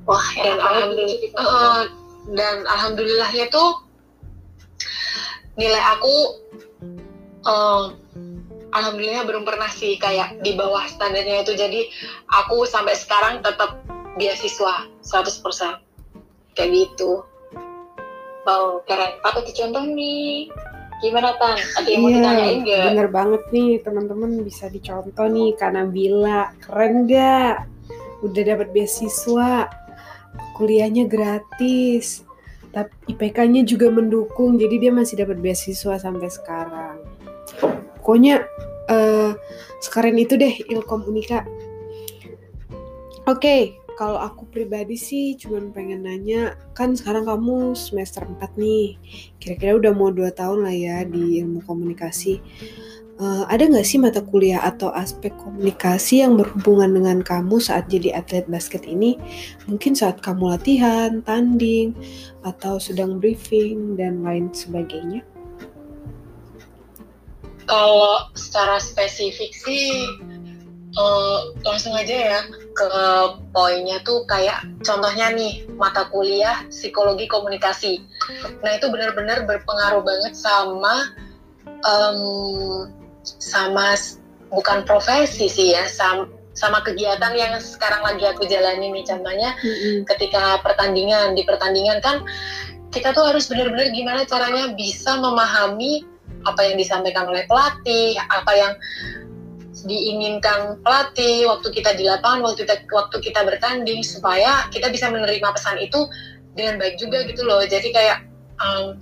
Wah 0.06 0.26
dan 0.38 0.58
alhamdulillah 0.62 1.18
uh, 1.34 1.82
dan 2.34 2.56
alhamdulillahnya 2.66 3.46
tuh 3.50 3.82
nilai 5.58 5.82
aku 5.98 6.14
uh, 7.42 7.84
alhamdulillah 8.70 9.26
belum 9.26 9.42
pernah 9.42 9.66
sih 9.70 9.98
kayak 9.98 10.38
di 10.42 10.54
bawah 10.54 10.86
standarnya 10.86 11.42
itu. 11.42 11.58
Jadi 11.58 11.90
aku 12.30 12.66
sampai 12.66 12.94
sekarang 12.94 13.42
tetap 13.42 13.82
beasiswa 14.16 14.88
100% 15.04 15.86
kayak 16.56 16.70
gitu 16.72 17.20
wow 18.46 18.80
keren 18.86 19.18
apa 19.20 19.42
tuh 19.42 19.52
contoh 19.52 19.82
nih. 19.82 20.48
Gimana 20.96 21.36
tan? 21.36 21.60
Ada 21.76 21.88
yang 21.92 22.00
mau 22.00 22.08
iya, 22.08 22.16
ditanyain 22.16 22.58
gak 22.64 22.84
bener 22.88 23.08
banget 23.12 23.42
nih 23.52 23.70
teman-teman 23.84 24.30
bisa 24.40 24.64
dicontoh 24.72 25.28
nih 25.28 25.52
karena 25.60 25.82
bila 25.84 26.38
keren 26.64 27.04
gak 27.04 27.68
udah 28.24 28.42
dapat 28.48 28.72
beasiswa 28.72 29.68
kuliahnya 30.56 31.04
gratis 31.04 32.24
tapi 32.72 32.92
IPK-nya 33.12 33.64
juga 33.64 33.92
mendukung 33.92 34.56
jadi 34.56 34.88
dia 34.88 34.92
masih 34.92 35.20
dapat 35.20 35.36
beasiswa 35.40 36.00
sampai 36.00 36.28
sekarang. 36.32 36.96
Pokoknya 38.00 38.44
uh, 38.88 39.36
sekarang 39.84 40.16
itu 40.16 40.36
deh 40.40 40.64
Ilkom 40.72 41.04
Unika. 41.04 41.44
Oke 43.26 43.36
okay, 43.36 43.60
kalau 43.96 44.20
aku 44.20 44.44
pribadi 44.52 44.94
sih 44.94 45.34
cuman 45.40 45.72
pengen 45.72 46.04
nanya, 46.04 46.54
kan 46.76 46.92
sekarang 46.92 47.24
kamu 47.24 47.72
semester 47.72 48.28
4 48.28 48.60
nih, 48.60 49.00
kira-kira 49.40 49.80
udah 49.80 49.92
mau 49.96 50.12
2 50.12 50.28
tahun 50.36 50.68
lah 50.68 50.76
ya 50.76 50.98
di 51.08 51.40
ilmu 51.40 51.64
komunikasi. 51.64 52.38
Uh, 53.16 53.48
ada 53.48 53.64
nggak 53.64 53.88
sih 53.88 53.96
mata 53.96 54.20
kuliah 54.20 54.60
atau 54.60 54.92
aspek 54.92 55.32
komunikasi 55.40 56.20
yang 56.20 56.36
berhubungan 56.36 56.92
dengan 56.92 57.18
kamu 57.24 57.56
saat 57.56 57.88
jadi 57.88 58.20
atlet 58.20 58.44
basket 58.44 58.84
ini? 58.84 59.16
Mungkin 59.64 59.96
saat 59.96 60.20
kamu 60.20 60.52
latihan, 60.52 61.24
tanding, 61.24 61.96
atau 62.44 62.76
sedang 62.76 63.16
briefing, 63.16 63.96
dan 63.96 64.20
lain 64.20 64.52
sebagainya? 64.52 65.24
Kalau 67.64 68.28
secara 68.36 68.76
spesifik 68.76 69.56
sih, 69.56 70.06
uh, 70.96 71.38
langsung 71.62 71.92
aja 71.94 72.16
ya 72.36 72.40
ke 72.76 72.88
poinnya 73.52 74.00
tuh 74.04 74.24
kayak 74.28 74.64
contohnya 74.84 75.32
nih 75.32 75.64
mata 75.76 76.08
kuliah 76.12 76.64
psikologi 76.68 77.28
komunikasi. 77.28 78.02
Nah 78.60 78.70
itu 78.76 78.88
benar-benar 78.88 79.48
berpengaruh 79.48 80.02
banget 80.04 80.36
sama 80.36 81.12
um, 81.84 82.90
sama 83.24 83.96
bukan 84.52 84.86
profesi 84.86 85.50
sih 85.50 85.74
ya 85.74 85.88
sama 85.90 86.30
sama 86.56 86.80
kegiatan 86.80 87.36
yang 87.36 87.52
sekarang 87.60 88.00
lagi 88.00 88.24
aku 88.24 88.48
jalani 88.48 88.88
nih 88.88 89.04
contohnya 89.04 89.52
mm-hmm. 89.60 90.08
ketika 90.08 90.64
pertandingan 90.64 91.36
di 91.36 91.44
pertandingan 91.44 92.00
kan 92.00 92.24
kita 92.94 93.12
tuh 93.12 93.28
harus 93.28 93.44
benar-benar 93.52 93.92
gimana 93.92 94.24
caranya 94.24 94.72
bisa 94.72 95.20
memahami 95.20 96.08
apa 96.48 96.60
yang 96.64 96.80
disampaikan 96.80 97.28
oleh 97.28 97.44
pelatih 97.44 98.16
apa 98.32 98.52
yang 98.56 98.72
diinginkan 99.86 100.82
pelatih 100.82 101.46
waktu 101.46 101.68
kita 101.70 101.94
di 101.94 102.04
lapangan 102.04 102.42
waktu 102.42 102.66
kita 102.66 102.84
waktu 102.90 103.16
kita 103.22 103.40
bertanding 103.46 104.02
supaya 104.02 104.66
kita 104.74 104.90
bisa 104.90 105.08
menerima 105.08 105.48
pesan 105.54 105.78
itu 105.78 106.10
dengan 106.58 106.76
baik 106.82 106.98
juga 106.98 107.22
gitu 107.24 107.46
loh 107.46 107.62
jadi 107.62 107.88
kayak 107.94 108.18
um, 108.58 108.98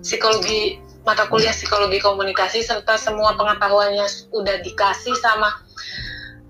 psikologi 0.00 0.80
mata 1.04 1.26
kuliah 1.28 1.52
psikologi 1.52 1.98
komunikasi 2.00 2.62
serta 2.64 2.96
semua 2.96 3.34
pengetahuannya 3.36 4.06
udah 4.32 4.56
dikasih 4.64 5.14
sama 5.20 5.62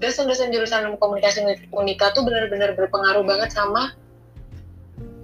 dosen-dosen 0.03 0.51
jurusan 0.51 0.99
komunikasi 0.99 1.47
unika 1.71 2.11
tuh 2.13 2.27
benar-benar 2.27 2.75
berpengaruh 2.75 3.23
banget 3.23 3.55
sama 3.55 3.95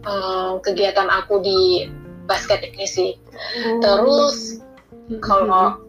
um, 0.07 0.63
kegiatan 0.63 1.11
aku 1.11 1.43
di 1.43 1.91
basket 2.31 2.63
ini 2.63 2.87
sih. 2.87 3.11
Hmm. 3.35 3.81
Terus 3.83 4.63
kalau 5.25 5.83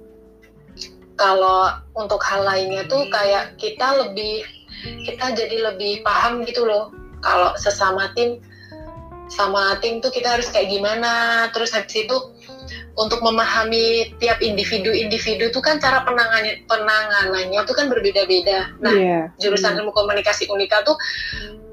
kalau 1.20 1.76
untuk 2.00 2.24
hal 2.24 2.48
lainnya 2.48 2.88
tuh 2.88 3.04
kayak 3.12 3.60
kita 3.60 4.08
lebih 4.08 4.48
kita 5.04 5.36
jadi 5.36 5.70
lebih 5.72 6.00
paham 6.08 6.48
gitu 6.48 6.64
loh 6.64 6.96
kalau 7.20 7.52
sesama 7.60 8.16
tim 8.16 8.40
sama 9.28 9.78
tim 9.84 10.00
tuh 10.00 10.10
kita 10.10 10.40
harus 10.40 10.48
kayak 10.50 10.72
gimana 10.72 11.46
terus 11.52 11.76
habis 11.76 12.08
itu 12.08 12.18
untuk 12.98 13.24
memahami 13.24 14.16
tiap 14.20 14.44
individu-individu 14.44 15.54
tuh 15.56 15.64
kan 15.64 15.80
cara 15.80 16.04
penangannya 16.04 16.66
penanganannya 16.68 17.62
tuh 17.64 17.76
kan 17.78 17.88
berbeda-beda. 17.88 18.76
Nah, 18.84 18.92
yeah. 18.92 19.24
jurusan 19.40 19.80
ilmu 19.80 19.96
komunikasi 19.96 20.52
Unika 20.52 20.84
tuh 20.84 21.00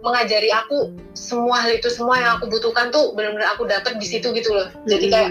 mengajari 0.06 0.54
aku 0.54 0.94
semua 1.18 1.66
hal 1.66 1.74
itu 1.74 1.90
semua 1.90 2.22
yang 2.22 2.30
aku 2.38 2.46
butuhkan 2.46 2.94
tuh 2.94 3.10
benar-benar 3.18 3.58
aku 3.58 3.66
dapat 3.66 3.98
di 3.98 4.06
situ 4.06 4.30
gitu 4.30 4.54
loh. 4.54 4.70
Jadi 4.86 5.06
kayak 5.10 5.30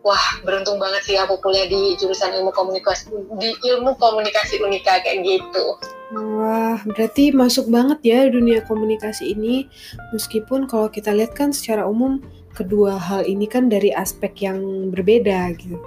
wah 0.00 0.24
beruntung 0.44 0.80
banget 0.80 1.02
sih 1.04 1.16
aku 1.20 1.36
kuliah 1.44 1.68
di 1.68 1.96
jurusan 2.00 2.32
ilmu 2.40 2.52
komunikasi 2.56 3.12
di 3.36 3.50
ilmu 3.68 3.96
komunikasi 4.00 4.60
unika 4.64 5.00
kayak 5.04 5.24
gitu. 5.24 5.76
Wah, 6.10 6.82
berarti 6.90 7.30
masuk 7.30 7.70
banget 7.70 8.02
ya 8.02 8.20
dunia 8.26 8.66
komunikasi 8.66 9.30
ini. 9.30 9.70
Meskipun 10.10 10.66
kalau 10.66 10.90
kita 10.90 11.14
lihat 11.14 11.38
kan 11.38 11.54
secara 11.54 11.86
umum 11.86 12.18
kedua 12.50 12.98
hal 12.98 13.22
ini 13.22 13.46
kan 13.46 13.70
dari 13.70 13.94
aspek 13.94 14.42
yang 14.42 14.90
berbeda 14.90 15.54
gitu. 15.54 15.78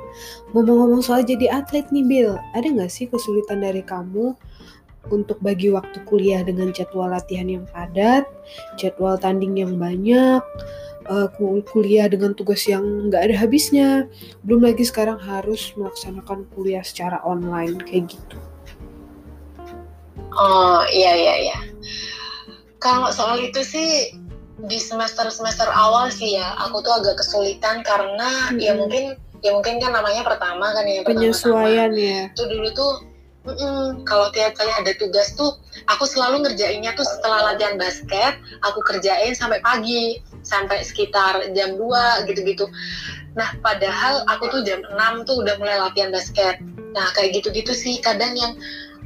Ngomong-ngomong 0.55 1.03
soal 1.03 1.27
jadi 1.27 1.51
atlet 1.51 1.83
nih 1.91 2.07
Bill, 2.07 2.31
ada 2.55 2.63
nggak 2.63 2.87
sih 2.87 3.11
kesulitan 3.11 3.59
dari 3.59 3.83
kamu 3.83 4.31
untuk 5.11 5.39
bagi 5.43 5.67
waktu 5.73 5.99
kuliah 6.07 6.39
dengan 6.45 6.71
jadwal 6.71 7.11
latihan 7.11 7.49
yang 7.49 7.65
padat, 7.67 8.23
jadwal 8.79 9.19
tanding 9.19 9.59
yang 9.59 9.75
banyak, 9.75 10.39
uh, 11.09 11.27
kuliah 11.67 12.07
dengan 12.07 12.31
tugas 12.31 12.63
yang 12.67 13.11
nggak 13.11 13.31
ada 13.31 13.35
habisnya. 13.35 14.07
Belum 14.47 14.63
lagi 14.63 14.87
sekarang 14.87 15.19
harus 15.19 15.75
melaksanakan 15.75 16.47
kuliah 16.55 16.83
secara 16.85 17.19
online 17.27 17.79
kayak 17.83 18.15
gitu. 18.15 18.37
Oh 20.33 20.81
iya 20.89 21.13
iya 21.13 21.35
iya. 21.49 21.59
Kalau 22.79 23.11
soal 23.11 23.39
itu 23.43 23.63
sih 23.63 24.17
di 24.63 24.79
semester 24.79 25.27
semester 25.27 25.67
awal 25.73 26.07
sih 26.07 26.39
ya 26.39 26.55
aku 26.61 26.79
tuh 26.85 26.93
agak 27.01 27.19
kesulitan 27.19 27.83
karena 27.83 28.53
hmm. 28.53 28.59
ya 28.61 28.71
mungkin 28.77 29.17
ya 29.43 29.51
mungkin 29.51 29.81
kan 29.81 29.91
namanya 29.91 30.23
pertama 30.23 30.71
kan 30.71 30.87
ya 30.87 31.03
penyesuaian 31.03 31.91
ya. 31.93 32.31
Tuh 32.33 32.47
dulu 32.47 32.69
tuh 32.71 33.12
Mm-mm. 33.43 34.07
Kalau 34.07 34.31
tiap 34.31 34.55
kali 34.55 34.71
ada 34.71 34.95
tugas 34.95 35.35
tuh, 35.35 35.59
aku 35.91 36.07
selalu 36.07 36.47
ngerjainnya 36.47 36.95
tuh 36.95 37.03
setelah 37.03 37.51
latihan 37.51 37.75
basket, 37.75 38.39
aku 38.63 38.79
kerjain 38.87 39.35
sampai 39.35 39.59
pagi, 39.59 40.23
sampai 40.47 40.79
sekitar 40.79 41.51
jam 41.51 41.75
2 41.75 42.23
gitu-gitu. 42.31 42.71
Nah, 43.35 43.51
padahal 43.59 44.23
aku 44.31 44.47
tuh 44.47 44.61
jam 44.63 44.79
6 44.87 45.27
tuh 45.27 45.43
udah 45.43 45.59
mulai 45.59 45.75
latihan 45.75 46.07
basket. 46.15 46.63
Nah, 46.95 47.11
kayak 47.19 47.43
gitu-gitu 47.43 47.75
sih 47.75 47.99
kadang 47.99 48.31
yang 48.31 48.55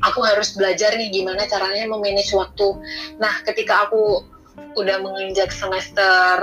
aku 0.06 0.22
harus 0.22 0.54
belajar 0.54 0.94
nih 0.94 1.10
gimana 1.10 1.50
caranya 1.50 1.90
memanage 1.90 2.30
waktu. 2.38 2.78
Nah, 3.18 3.42
ketika 3.42 3.90
aku 3.90 4.22
udah 4.78 5.02
menginjak 5.02 5.50
semester 5.50 6.38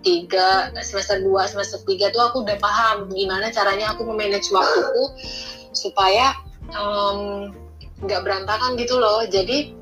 3, 0.00 0.72
semester 0.80 1.20
2, 1.20 1.52
semester 1.52 1.78
3 1.84 2.08
tuh 2.08 2.22
aku 2.24 2.36
udah 2.48 2.56
paham 2.56 3.12
gimana 3.12 3.52
caranya 3.52 3.92
aku 3.92 4.08
memanage 4.08 4.48
waktuku 4.48 5.04
supaya 5.76 6.32
nggak 6.68 8.20
um, 8.20 8.24
berantakan 8.24 8.76
gitu 8.76 9.00
loh. 9.00 9.24
Jadi 9.26 9.72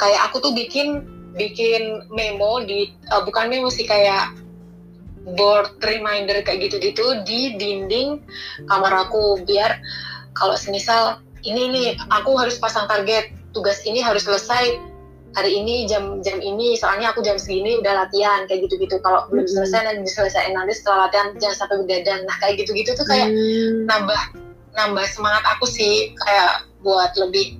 kayak 0.00 0.20
aku 0.30 0.42
tuh 0.42 0.52
bikin 0.56 1.04
bikin 1.32 2.04
memo 2.12 2.60
di 2.60 2.92
uh, 3.08 3.24
bukan 3.24 3.48
memo 3.48 3.72
sih 3.72 3.88
kayak 3.88 4.36
board 5.38 5.78
reminder 5.86 6.42
kayak 6.42 6.68
gitu-gitu 6.68 7.22
di 7.22 7.54
dinding 7.56 8.18
kamar 8.66 9.06
aku. 9.06 9.40
Biar 9.46 9.78
kalau 10.34 10.58
semisal 10.58 11.22
ini 11.46 11.70
nih 11.70 11.88
aku 12.10 12.34
harus 12.38 12.58
pasang 12.58 12.88
target. 12.90 13.30
Tugas 13.52 13.84
ini 13.84 14.00
harus 14.00 14.24
selesai 14.24 14.80
hari 15.36 15.60
ini 15.60 15.84
jam 15.84 16.24
jam 16.24 16.40
ini. 16.40 16.74
Soalnya 16.74 17.12
aku 17.12 17.20
jam 17.20 17.36
segini 17.36 17.76
udah 17.78 18.04
latihan 18.04 18.48
kayak 18.48 18.64
gitu-gitu. 18.64 18.96
Kalau 19.04 19.28
belum 19.28 19.44
Hmm. 19.44 19.54
selesai 19.60 19.80
dan 19.84 19.96
selesai 20.08 20.56
nanti 20.56 20.72
setelah 20.72 21.08
latihan 21.08 21.36
jangan 21.36 21.56
sampai 21.64 21.76
begadang. 21.84 22.20
Nah 22.24 22.36
kayak 22.40 22.64
gitu-gitu 22.64 22.96
tuh 22.96 23.04
kayak 23.04 23.28
Hmm. 23.28 23.84
nambah 23.86 24.22
nambah 24.72 25.04
semangat 25.12 25.44
aku 25.56 25.68
sih 25.68 26.12
kayak 26.24 26.66
buat 26.80 27.12
lebih 27.20 27.56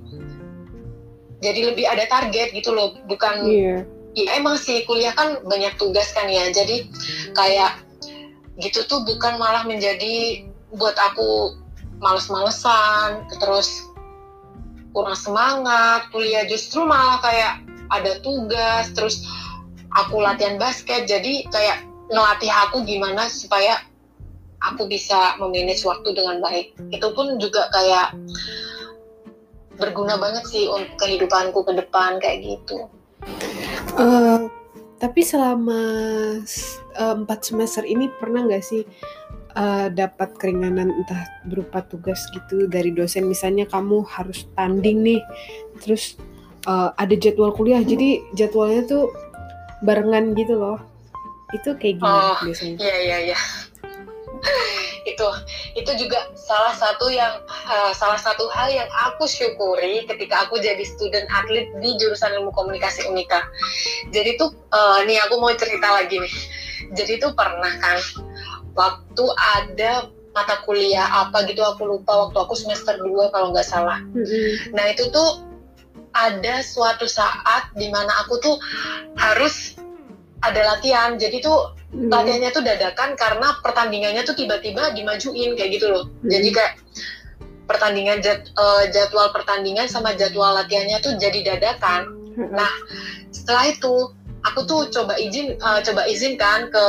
jadi 1.43 1.73
lebih 1.73 1.85
ada 1.85 2.07
target 2.07 2.55
gitu 2.55 2.71
loh 2.71 2.95
bukan 3.05 3.43
Iya. 3.45 3.75
ya 4.15 4.29
emang 4.39 4.55
sih 4.55 4.85
kuliah 4.87 5.11
kan 5.13 5.41
banyak 5.43 5.75
tugas 5.75 6.09
kan 6.15 6.29
ya 6.31 6.49
jadi 6.49 6.87
kayak 7.35 7.83
gitu 8.61 8.85
tuh 8.85 9.01
bukan 9.03 9.41
malah 9.41 9.65
menjadi 9.65 10.45
buat 10.73 10.93
aku 10.97 11.57
males-malesan 12.01 13.25
terus 13.41 13.89
kurang 14.93 15.17
semangat 15.17 16.05
kuliah 16.13 16.45
justru 16.45 16.85
malah 16.85 17.17
kayak 17.25 17.65
ada 17.89 18.21
tugas 18.21 18.93
terus 18.93 19.25
aku 19.93 20.21
latihan 20.21 20.57
basket 20.61 21.09
jadi 21.09 21.45
kayak 21.49 21.81
ngelatih 22.13 22.51
aku 22.69 22.85
gimana 22.85 23.25
supaya 23.29 23.81
aku 24.63 24.87
bisa 24.87 25.35
memanage 25.37 25.83
waktu 25.83 26.15
dengan 26.15 26.39
baik. 26.39 26.71
Itu 26.89 27.11
pun 27.11 27.35
juga 27.37 27.67
kayak 27.75 28.15
berguna 29.75 30.15
banget 30.21 30.45
sih 30.47 30.69
untuk 30.69 30.95
kehidupanku 31.01 31.65
ke 31.65 31.73
depan 31.75 32.21
kayak 32.21 32.45
gitu. 32.45 32.87
Eh, 33.99 34.39
tapi 35.01 35.21
selama 35.25 35.81
eh, 36.95 37.15
empat 37.19 37.39
semester 37.43 37.83
ini 37.83 38.07
pernah 38.21 38.45
nggak 38.45 38.63
sih 38.63 38.85
eh, 39.57 39.87
dapat 39.91 40.37
keringanan 40.39 40.93
entah 40.93 41.25
berupa 41.49 41.83
tugas 41.83 42.23
gitu 42.31 42.69
dari 42.69 42.93
dosen? 42.93 43.27
Misalnya 43.27 43.67
kamu 43.67 44.05
harus 44.07 44.45
tanding 44.55 45.03
nih 45.03 45.21
terus 45.83 46.15
eh, 46.69 46.89
ada 46.93 47.15
jadwal 47.17 47.51
kuliah. 47.51 47.81
Jadi 47.83 48.21
jadwalnya 48.37 48.87
tuh 48.87 49.11
barengan 49.83 50.31
gitu 50.37 50.55
loh. 50.55 50.79
Itu 51.53 51.77
kayak 51.77 52.01
gimana 52.01 52.21
Oh, 52.33 52.37
biasanya? 52.49 52.77
Iya 52.81 52.97
iya 53.03 53.17
iya. 53.33 53.37
itu 55.11 55.27
itu 55.75 55.91
juga 56.05 56.31
salah 56.35 56.75
satu 56.75 57.11
yang 57.11 57.43
uh, 57.47 57.91
salah 57.95 58.19
satu 58.19 58.47
hal 58.51 58.71
yang 58.71 58.89
aku 59.09 59.27
syukuri 59.27 60.03
ketika 60.07 60.47
aku 60.47 60.59
jadi 60.59 60.83
student 60.83 61.27
atlet 61.31 61.67
di 61.79 61.95
jurusan 61.99 62.31
ilmu 62.39 62.51
komunikasi 62.51 63.07
Unika. 63.07 63.43
Jadi 64.11 64.35
tuh 64.39 64.51
uh, 64.71 65.03
nih 65.07 65.19
aku 65.27 65.39
mau 65.39 65.51
cerita 65.55 65.87
lagi 65.91 66.19
nih. 66.19 66.35
Jadi 66.93 67.23
tuh 67.23 67.31
pernah 67.33 67.73
kan 67.79 67.97
waktu 68.75 69.25
ada 69.59 70.09
mata 70.33 70.65
kuliah 70.65 71.05
apa 71.29 71.45
gitu 71.45 71.61
aku 71.61 71.85
lupa 71.85 72.27
waktu 72.27 72.37
aku 72.41 72.57
semester 72.57 72.97
2 72.97 73.33
kalau 73.33 73.53
nggak 73.53 73.67
salah. 73.67 74.01
Mm-mm. 74.17 74.73
Nah 74.73 74.89
itu 74.89 75.07
tuh 75.13 75.45
ada 76.13 76.61
suatu 76.61 77.09
saat 77.09 77.69
di 77.77 77.89
mana 77.89 78.09
aku 78.25 78.41
tuh 78.41 78.55
harus 79.17 79.77
ada 80.41 80.75
latihan. 80.75 81.17
Jadi 81.17 81.41
tuh 81.45 81.73
Latihannya 81.93 82.49
tuh 82.49 82.63
dadakan 82.65 83.13
karena 83.13 83.47
pertandingannya 83.61 84.25
tuh 84.25 84.33
tiba-tiba 84.33 84.97
dimajuin 84.97 85.53
kayak 85.53 85.77
gitu 85.77 85.93
loh. 85.93 86.09
Hmm. 86.09 86.29
Jadi 86.33 86.49
kayak 86.49 86.73
pertandingan 87.69 88.19
jad- 88.19 88.49
eh, 88.49 88.83
jadwal 88.89 89.29
pertandingan 89.29 89.85
sama 89.87 90.17
jadwal 90.17 90.57
latihannya 90.57 90.99
tuh 90.99 91.15
jadi 91.21 91.53
dadakan. 91.53 92.11
Mm-mm. 92.33 92.49
Nah, 92.57 92.73
setelah 93.29 93.69
itu 93.69 94.09
aku 94.43 94.59
tuh 94.65 94.81
coba 94.89 95.15
izin 95.21 95.55
eh, 95.55 95.79
coba 95.85 96.01
izinkan 96.09 96.73
ke 96.73 96.85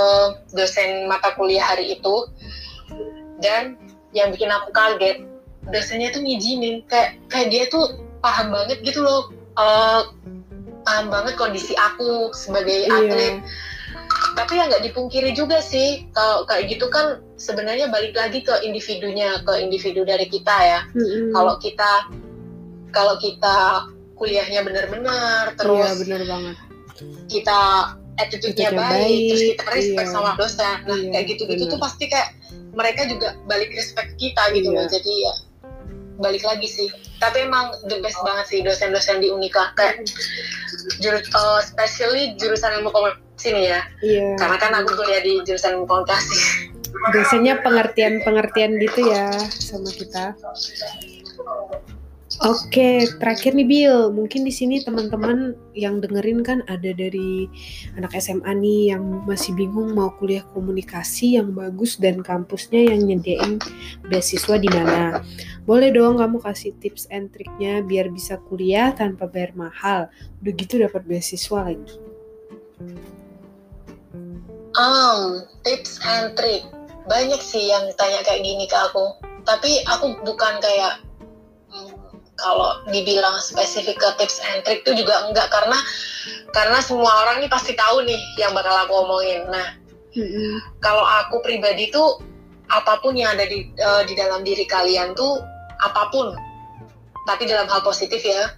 dosen 0.57 1.07
mata 1.07 1.37
kuliah 1.37 1.63
hari 1.63 1.95
itu 2.01 2.17
dan 3.45 3.77
yang 4.17 4.33
bikin 4.33 4.49
aku 4.51 4.73
kaget 4.73 5.27
dosennya 5.69 6.11
tuh 6.13 6.23
ngizinin 6.25 6.81
kayak 6.89 7.21
kayak 7.29 7.49
dia 7.53 7.65
tuh 7.69 8.01
paham 8.25 8.51
banget 8.51 8.81
gitu 8.83 9.05
loh 9.05 9.31
eh, 9.61 10.03
paham 10.85 11.07
banget 11.13 11.37
kondisi 11.37 11.77
aku 11.77 12.33
sebagai 12.35 12.89
atlet 12.89 13.39
Iya. 13.39 13.73
Tapi 14.35 14.59
ya 14.59 14.67
nggak 14.67 14.85
dipungkiri 14.91 15.31
juga 15.33 15.63
sih 15.63 16.11
kalau 16.11 16.43
kayak 16.45 16.67
gitu 16.75 16.91
kan 16.91 17.23
sebenarnya 17.39 17.87
balik 17.91 18.15
lagi 18.19 18.43
ke 18.43 18.55
individunya 18.67 19.39
ke 19.47 19.63
individu 19.63 20.03
dari 20.03 20.27
kita 20.27 20.57
ya. 20.59 20.81
Mm-mm. 20.95 21.31
kalau 21.31 21.55
kita 21.63 21.91
kalau 22.91 23.15
kita 23.19 23.87
kuliahnya 24.15 24.63
benar-benar 24.63 25.51
iya 25.51 25.59
terus 25.59 25.99
benar 26.07 26.23
banget. 26.27 26.57
kita 27.27 27.59
attitude-nya 28.15 28.71
baik, 28.71 28.95
baik, 28.95 29.27
terus 29.27 29.43
kita 29.51 29.65
respect 29.75 30.09
iya. 30.09 30.15
sama 30.15 30.31
dosen. 30.39 30.77
Nah 30.87 30.95
Iya, 30.95 31.11
kayak 31.11 31.27
gitu-gitu 31.35 31.65
tuh 31.67 31.81
pasti 31.83 32.05
kayak 32.07 32.31
mereka 32.75 33.03
juga 33.11 33.35
balik 33.51 33.71
respect 33.75 34.15
kita 34.23 34.43
gitu 34.55 34.71
Iya. 34.71 34.79
loh 34.79 34.87
jadi 34.87 35.13
ya 35.19 35.33
balik 36.23 36.47
lagi 36.47 36.69
sih. 36.71 36.89
Tapi 37.19 37.43
emang 37.43 37.75
the 37.91 37.99
best 37.99 38.19
banget 38.23 38.47
sih 38.47 38.63
dosen-dosen 38.63 39.19
di 39.19 39.35
Unika. 39.35 39.75
Kayak 39.75 40.07
jurus 41.03 41.27
uh, 41.35 41.59
especially 41.59 42.39
jurusan 42.39 42.71
ilmu 42.79 42.95
komunikasi 42.95 43.24
nih 43.51 43.65
ya 43.75 43.81
iya 44.01 44.27
karena 44.39 44.57
kan 44.57 44.73
aku 44.79 44.97
kuliah 44.97 45.21
di 45.21 45.43
jurusan 45.45 45.85
komunikasi 45.85 46.73
biasanya 47.13 47.61
pengertian-pengertian 47.61 48.79
gitu 48.79 49.11
ya 49.11 49.35
sama 49.51 49.91
kita. 49.91 50.39
Oke, 52.43 53.07
terakhir 53.23 53.55
nih 53.55 53.63
Bill, 53.63 54.11
mungkin 54.11 54.43
di 54.43 54.51
sini 54.51 54.83
teman-teman 54.83 55.55
yang 55.71 56.03
dengerin 56.03 56.43
kan 56.43 56.67
ada 56.67 56.91
dari 56.91 57.47
anak 57.95 58.11
SMA 58.19 58.51
nih 58.59 58.83
yang 58.91 59.23
masih 59.23 59.55
bingung 59.55 59.95
mau 59.95 60.11
kuliah 60.19 60.43
komunikasi 60.51 61.39
yang 61.39 61.55
bagus 61.55 61.95
dan 61.95 62.27
kampusnya 62.27 62.91
yang 62.91 63.07
nyediain 63.07 63.63
beasiswa 64.11 64.59
di 64.59 64.67
mana. 64.67 65.23
Boleh 65.63 65.95
dong 65.95 66.19
kamu 66.19 66.43
kasih 66.43 66.75
tips 66.83 67.07
and 67.15 67.31
triknya 67.31 67.87
biar 67.87 68.11
bisa 68.11 68.43
kuliah 68.51 68.91
tanpa 68.91 69.31
bayar 69.31 69.55
mahal. 69.55 70.11
Udah 70.43 70.53
gitu 70.59 70.83
dapat 70.83 71.07
beasiswa 71.07 71.71
lagi. 71.71 71.95
Um, 74.75 75.47
tips 75.63 76.03
and 76.03 76.35
trick. 76.35 76.67
Banyak 77.07 77.39
sih 77.39 77.71
yang 77.71 77.87
tanya 77.95 78.25
kayak 78.27 78.43
gini 78.43 78.67
ke 78.67 78.75
aku. 78.75 79.15
Tapi 79.45 79.85
aku 79.87 80.19
bukan 80.25 80.59
kayak 80.59 81.05
hmm, 81.71 81.95
kalau 82.35 82.83
dibilang 82.91 83.39
spesifik 83.39 84.01
ke 84.01 84.09
tips 84.19 84.43
and 84.43 84.67
trick 84.67 84.83
itu 84.83 85.05
juga 85.05 85.29
enggak 85.29 85.53
karena 85.53 85.79
karena 86.51 86.79
semua 86.83 87.13
orang 87.27 87.45
ini 87.45 87.49
pasti 87.53 87.77
tahu 87.77 88.03
nih 88.03 88.19
yang 88.41 88.51
bakal 88.57 88.73
aku 88.73 88.93
omongin. 89.05 89.47
Nah, 89.47 89.79
kalau 90.81 91.03
aku 91.03 91.43
pribadi 91.43 91.91
tuh 91.91 92.23
apa 92.71 92.99
pun 93.03 93.15
yang 93.15 93.37
ada 93.37 93.45
di 93.45 93.69
eh, 93.69 94.03
di 94.09 94.15
dalam 94.17 94.41
diri 94.43 94.65
kalian 94.65 95.13
tuh 95.13 95.43
apa 95.85 96.09
pun 96.09 96.33
tapi 97.29 97.45
dalam 97.45 97.69
hal 97.69 97.85
positif 97.85 98.25
ya 98.25 98.53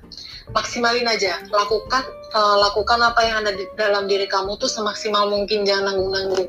maksimalin 0.54 1.06
aja. 1.08 1.42
Lakukan 1.50 2.04
eh, 2.30 2.56
lakukan 2.62 2.98
apa 3.02 3.20
yang 3.26 3.36
ada 3.42 3.52
di 3.56 3.64
dalam 3.74 4.06
diri 4.06 4.30
kamu 4.30 4.54
tuh 4.60 4.70
semaksimal 4.70 5.26
mungkin 5.30 5.66
jangan 5.66 5.94
nanggung-nanggung. 5.94 6.46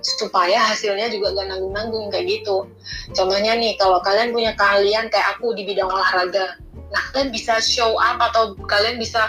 Supaya 0.00 0.72
hasilnya 0.72 1.12
juga 1.12 1.36
gak 1.36 1.48
nanggung-nanggung 1.52 2.08
kayak 2.08 2.40
gitu. 2.40 2.68
Contohnya 3.12 3.58
nih 3.58 3.76
kalau 3.76 4.00
kalian 4.00 4.32
punya 4.32 4.52
keahlian 4.56 5.12
kayak 5.12 5.36
aku 5.36 5.52
di 5.52 5.68
bidang 5.68 5.90
olahraga. 5.90 6.56
Nah 6.92 7.02
kalian 7.12 7.34
bisa 7.34 7.60
show 7.60 7.98
up 8.00 8.16
atau 8.32 8.56
kalian 8.64 8.96
bisa 8.96 9.28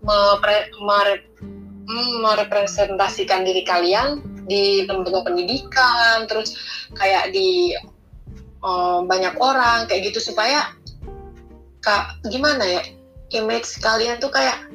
mepre- 0.00 0.72
mere- 0.80 1.26
hmm, 1.84 2.12
merepresentasikan 2.24 3.44
diri 3.44 3.66
kalian 3.66 4.22
di 4.42 4.82
lembaga 4.88 5.22
pendidikan 5.22 6.26
terus 6.26 6.56
kayak 6.96 7.30
di 7.36 7.76
eh, 8.64 8.98
banyak 9.04 9.36
orang 9.36 9.84
kayak 9.90 10.08
gitu. 10.08 10.32
Supaya 10.32 10.72
kak 11.82 12.22
gimana 12.30 12.62
ya 12.62 13.01
image 13.32 13.80
kalian 13.80 14.20
tuh 14.20 14.30
kayak 14.30 14.68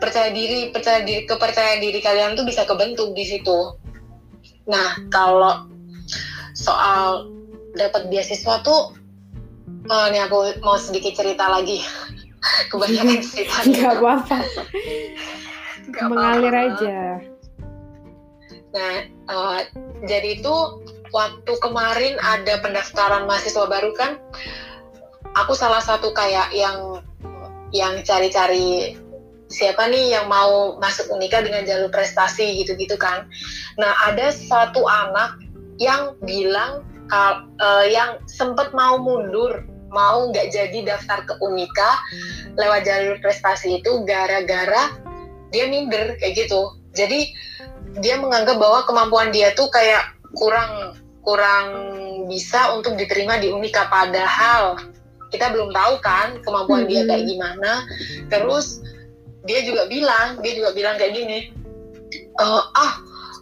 percaya 0.00 0.32
diri 0.32 0.72
percaya 0.72 1.04
diri 1.04 1.28
kepercayaan 1.28 1.82
diri 1.82 2.00
kalian 2.00 2.32
tuh 2.34 2.46
bisa 2.48 2.64
kebentuk 2.64 3.12
di 3.12 3.24
situ 3.26 3.76
nah 4.64 4.96
kalau 5.12 5.68
soal 6.56 7.28
dapat 7.76 8.08
beasiswa 8.08 8.62
tuh 8.62 8.94
eh, 9.86 10.06
nih 10.10 10.24
aku 10.24 10.58
mau 10.64 10.80
sedikit 10.80 11.14
cerita 11.14 11.46
lagi 11.46 11.84
kebanyakan 12.72 13.20
cerita 13.26 13.60
Gak 13.68 13.94
apa-apa, 14.00 14.38
Nggak 15.90 16.06
mengalir 16.06 16.54
apa-apa. 16.54 16.70
aja. 16.78 16.98
Nah, 18.70 18.94
eh, 19.10 19.60
jadi 20.06 20.38
itu 20.38 20.54
waktu 21.10 21.52
kemarin 21.58 22.14
ada 22.22 22.62
pendaftaran 22.62 23.26
mahasiswa 23.26 23.66
baru 23.66 23.90
kan, 23.98 24.22
aku 25.34 25.52
salah 25.58 25.82
satu 25.82 26.14
kayak 26.14 26.54
yang 26.54 27.02
yang 27.70 28.02
cari-cari 28.02 28.98
siapa 29.50 29.90
nih 29.90 30.14
yang 30.14 30.30
mau 30.30 30.78
masuk 30.78 31.10
Unika 31.10 31.42
dengan 31.42 31.66
jalur 31.66 31.90
prestasi 31.90 32.62
gitu-gitu 32.62 32.94
kan. 32.94 33.26
Nah, 33.78 33.90
ada 34.06 34.30
satu 34.30 34.86
anak 34.86 35.42
yang 35.82 36.14
bilang 36.22 36.86
kal- 37.10 37.50
eh, 37.58 37.90
yang 37.90 38.22
sempat 38.30 38.70
mau 38.70 39.00
mundur 39.02 39.66
mau 39.90 40.30
nggak 40.30 40.54
jadi 40.54 40.78
daftar 40.86 41.26
ke 41.26 41.34
Unika 41.42 41.98
lewat 42.54 42.86
jalur 42.86 43.18
prestasi 43.18 43.82
itu 43.82 44.06
gara-gara 44.06 44.94
dia 45.50 45.66
minder 45.66 46.14
kayak 46.14 46.46
gitu 46.46 46.78
jadi 46.94 47.26
dia 47.98 48.22
menganggap 48.22 48.54
bahwa 48.54 48.86
kemampuan 48.86 49.34
dia 49.34 49.50
tuh 49.58 49.66
kayak 49.66 50.14
kurang 50.38 50.94
kurang 51.26 51.66
bisa 52.30 52.70
untuk 52.78 52.94
diterima 52.94 53.36
di 53.42 53.50
Unika 53.50 53.90
padahal 53.90 54.78
kita 55.30 55.54
belum 55.54 55.70
tahu 55.72 55.94
kan 56.02 56.42
kemampuan 56.42 56.84
dia 56.90 57.06
kayak 57.06 57.24
gimana. 57.26 57.86
Terus 58.28 58.82
dia 59.48 59.64
juga 59.64 59.88
bilang 59.88 60.44
dia 60.44 60.52
juga 60.52 60.76
bilang 60.76 61.00
kayak 61.00 61.16
gini 61.16 61.48
e, 62.12 62.46
ah 62.76 62.92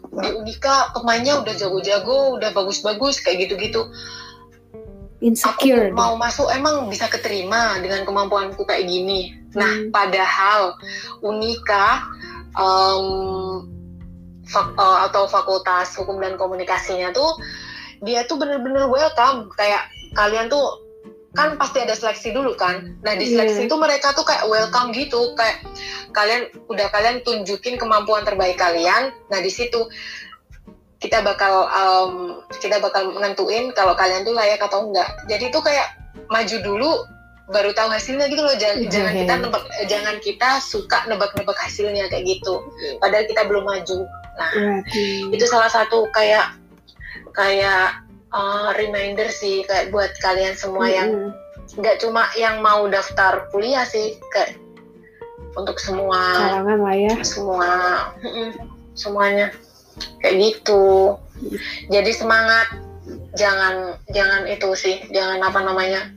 di 0.09 0.31
Unika 0.31 0.95
pemainnya 0.95 1.43
udah 1.43 1.55
jago-jago 1.59 2.39
udah 2.39 2.55
bagus-bagus 2.55 3.19
kayak 3.19 3.49
gitu-gitu. 3.49 3.83
Insecure 5.19 5.91
aku 5.91 5.99
mau 5.99 6.15
masuk 6.15 6.47
emang 6.55 6.87
bisa 6.87 7.11
keterima 7.11 7.83
dengan 7.83 8.07
kemampuanku 8.07 8.63
kayak 8.63 8.87
gini. 8.87 9.35
Nah 9.59 9.67
Hmm. 9.67 9.91
padahal 9.91 10.79
Unika 11.21 12.07
um, 12.55 13.67
fak- 14.47 14.79
uh, 14.79 15.11
atau 15.11 15.27
fakultas 15.27 15.99
hukum 15.99 16.23
dan 16.23 16.39
komunikasinya 16.39 17.11
tuh 17.11 17.35
dia 18.07 18.23
tuh 18.31 18.39
bener-bener 18.39 18.87
welcome. 18.87 19.51
Kayak 19.59 19.91
kalian 20.15 20.47
tuh 20.47 20.88
kan 21.39 21.55
pasti 21.55 21.79
ada 21.79 21.95
seleksi 21.95 22.35
dulu 22.35 22.59
kan. 22.59 22.99
Nah 23.07 23.15
di 23.15 23.31
seleksi 23.31 23.63
Iya. 23.63 23.69
itu 23.71 23.77
mereka 23.79 24.11
tuh 24.13 24.27
kayak 24.27 24.51
welcome 24.51 24.91
gitu 24.91 25.39
kayak 25.39 25.63
kalian 26.11 26.51
udah 26.67 26.91
kalian 26.91 27.23
tunjukin 27.23 27.79
kemampuan 27.79 28.27
terbaik 28.27 28.59
kalian 28.59 29.15
nah 29.31 29.39
di 29.39 29.53
situ 29.53 29.87
kita 30.99 31.23
bakal 31.23 31.71
um, 31.71 32.43
kita 32.59 32.83
bakal 32.83 33.15
menentuin 33.15 33.71
kalau 33.71 33.95
kalian 33.95 34.27
tuh 34.27 34.35
layak 34.35 34.59
atau 34.59 34.91
enggak. 34.91 35.07
Jadi 35.31 35.55
tuh 35.55 35.63
kayak 35.63 35.95
maju 36.27 36.57
dulu 36.59 36.91
baru 37.49 37.71
tahu 37.73 37.89
hasilnya 37.95 38.27
gitu 38.27 38.43
loh. 38.43 38.59
Jangan 38.59 38.77
Iya. 38.83 38.91
jangan 38.91 39.13
kita 39.15 39.35
nebak 39.39 39.65
jangan 39.87 40.17
kita 40.19 40.49
suka 40.59 40.99
nebak-nebak 41.07 41.55
hasilnya 41.55 42.11
kayak 42.11 42.27
gitu. 42.27 42.59
Padahal 42.99 43.25
kita 43.31 43.47
belum 43.47 43.63
maju. 43.63 43.99
Nah 44.35 44.51
berarti 44.51 45.31
itu 45.31 45.45
salah 45.47 45.71
satu 45.71 46.03
kayak 46.11 46.59
kayak 47.31 48.03
uh, 48.33 48.71
reminder 48.77 49.29
sih 49.31 49.65
kayak 49.67 49.91
buat 49.95 50.13
kalian 50.21 50.55
semua 50.57 50.87
yang 50.89 51.09
Mm-mm. 51.13 51.33
nggak 51.79 52.01
cuma 52.01 52.29
yang 52.37 52.65
mau 52.65 52.85
daftar 52.89 53.47
kuliah 53.53 53.85
sih 53.85 54.17
kayak 54.33 54.57
untuk 55.57 55.77
semua 55.81 56.21
kalangan 56.39 56.79
lah 56.81 56.95
ya 56.97 57.13
semua 57.25 57.71
semuanya 58.95 59.51
kayak 60.23 60.37
gitu 60.39 61.17
jadi 61.91 62.11
semangat 62.15 62.69
jangan 63.35 63.97
jangan 64.13 64.47
itu 64.49 64.69
sih 64.77 64.97
jangan 65.13 65.43
apa 65.43 65.61
namanya 65.65 66.13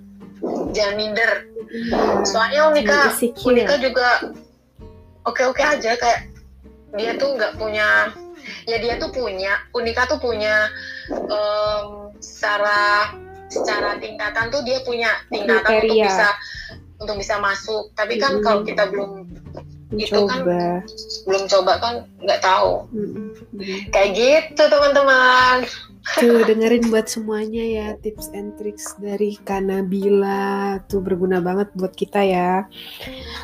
jangan 0.74 0.96
minder 0.98 1.52
Iya. 1.72 2.28
soalnya 2.28 2.62
Unika. 2.68 3.00
Unika 3.48 3.76
juga 3.80 4.08
oke 5.24 5.42
oke 5.56 5.64
aja 5.64 5.96
kayak 5.96 6.28
dia 7.00 7.16
tuh 7.16 7.40
nggak 7.40 7.56
punya 7.56 8.12
ya 8.66 8.78
dia 8.82 8.98
tuh 8.98 9.10
punya 9.12 9.62
Unika 9.74 10.06
tuh 10.10 10.20
punya 10.22 10.70
em, 11.10 11.88
secara 12.22 13.14
secara 13.52 14.00
tingkatan 14.00 14.48
tuh 14.48 14.64
dia 14.64 14.80
punya 14.88 15.12
tingkatan 15.28 15.84
untuk 15.84 15.98
bisa 16.08 16.30
untuk 17.02 17.16
bisa 17.20 17.36
masuk 17.42 17.92
tapi 17.98 18.16
kan 18.22 18.40
Mm. 18.40 18.44
kalau 18.46 18.62
kita 18.64 18.84
belum 18.88 19.12
itu 19.92 20.20
kan 20.24 20.40
belum 21.28 21.44
coba 21.52 21.74
kan 21.84 21.94
nggak 22.24 22.40
tahu. 22.40 22.88
Bener. 22.96 23.92
kayak 23.92 24.10
gitu 24.16 24.64
teman-teman 24.72 25.68
Tuh 26.02 26.42
dengerin 26.50 26.90
buat 26.90 27.06
semuanya 27.06 27.62
ya 27.62 27.88
tips 28.02 28.34
and 28.34 28.58
tricks 28.58 28.98
dari 28.98 29.38
Kanabila 29.46 30.82
tuh 30.90 30.98
berguna 30.98 31.38
banget 31.38 31.70
buat 31.78 31.94
kita 31.94 32.26
ya. 32.26 32.66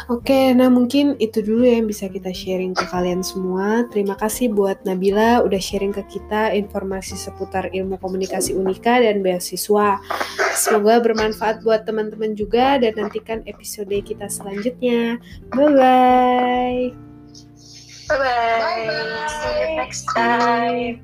Oke, 0.09 0.57
nah 0.57 0.65
mungkin 0.67 1.13
itu 1.21 1.45
dulu 1.45 1.69
ya 1.69 1.77
yang 1.77 1.85
bisa 1.85 2.09
kita 2.09 2.33
sharing 2.33 2.73
ke 2.73 2.85
kalian 2.89 3.21
semua. 3.21 3.85
Terima 3.93 4.17
kasih 4.17 4.49
buat 4.49 4.81
Nabila 4.89 5.45
udah 5.45 5.61
sharing 5.61 5.93
ke 5.93 6.01
kita 6.09 6.57
informasi 6.57 7.13
seputar 7.13 7.69
ilmu 7.69 8.01
komunikasi 8.01 8.57
Unika 8.57 8.97
dan 9.05 9.21
beasiswa. 9.21 10.01
Semoga 10.57 10.97
bermanfaat 11.05 11.61
buat 11.61 11.85
teman-teman 11.85 12.33
juga 12.33 12.81
dan 12.81 12.97
nantikan 12.97 13.45
episode 13.45 13.93
kita 14.01 14.25
selanjutnya. 14.25 15.21
Bye 15.53 15.71
bye. 15.77 17.07
bye 18.07 18.17
bye, 18.17 19.27
see 19.27 19.59
you 19.59 19.75
next 19.75 20.07
time 20.15 21.03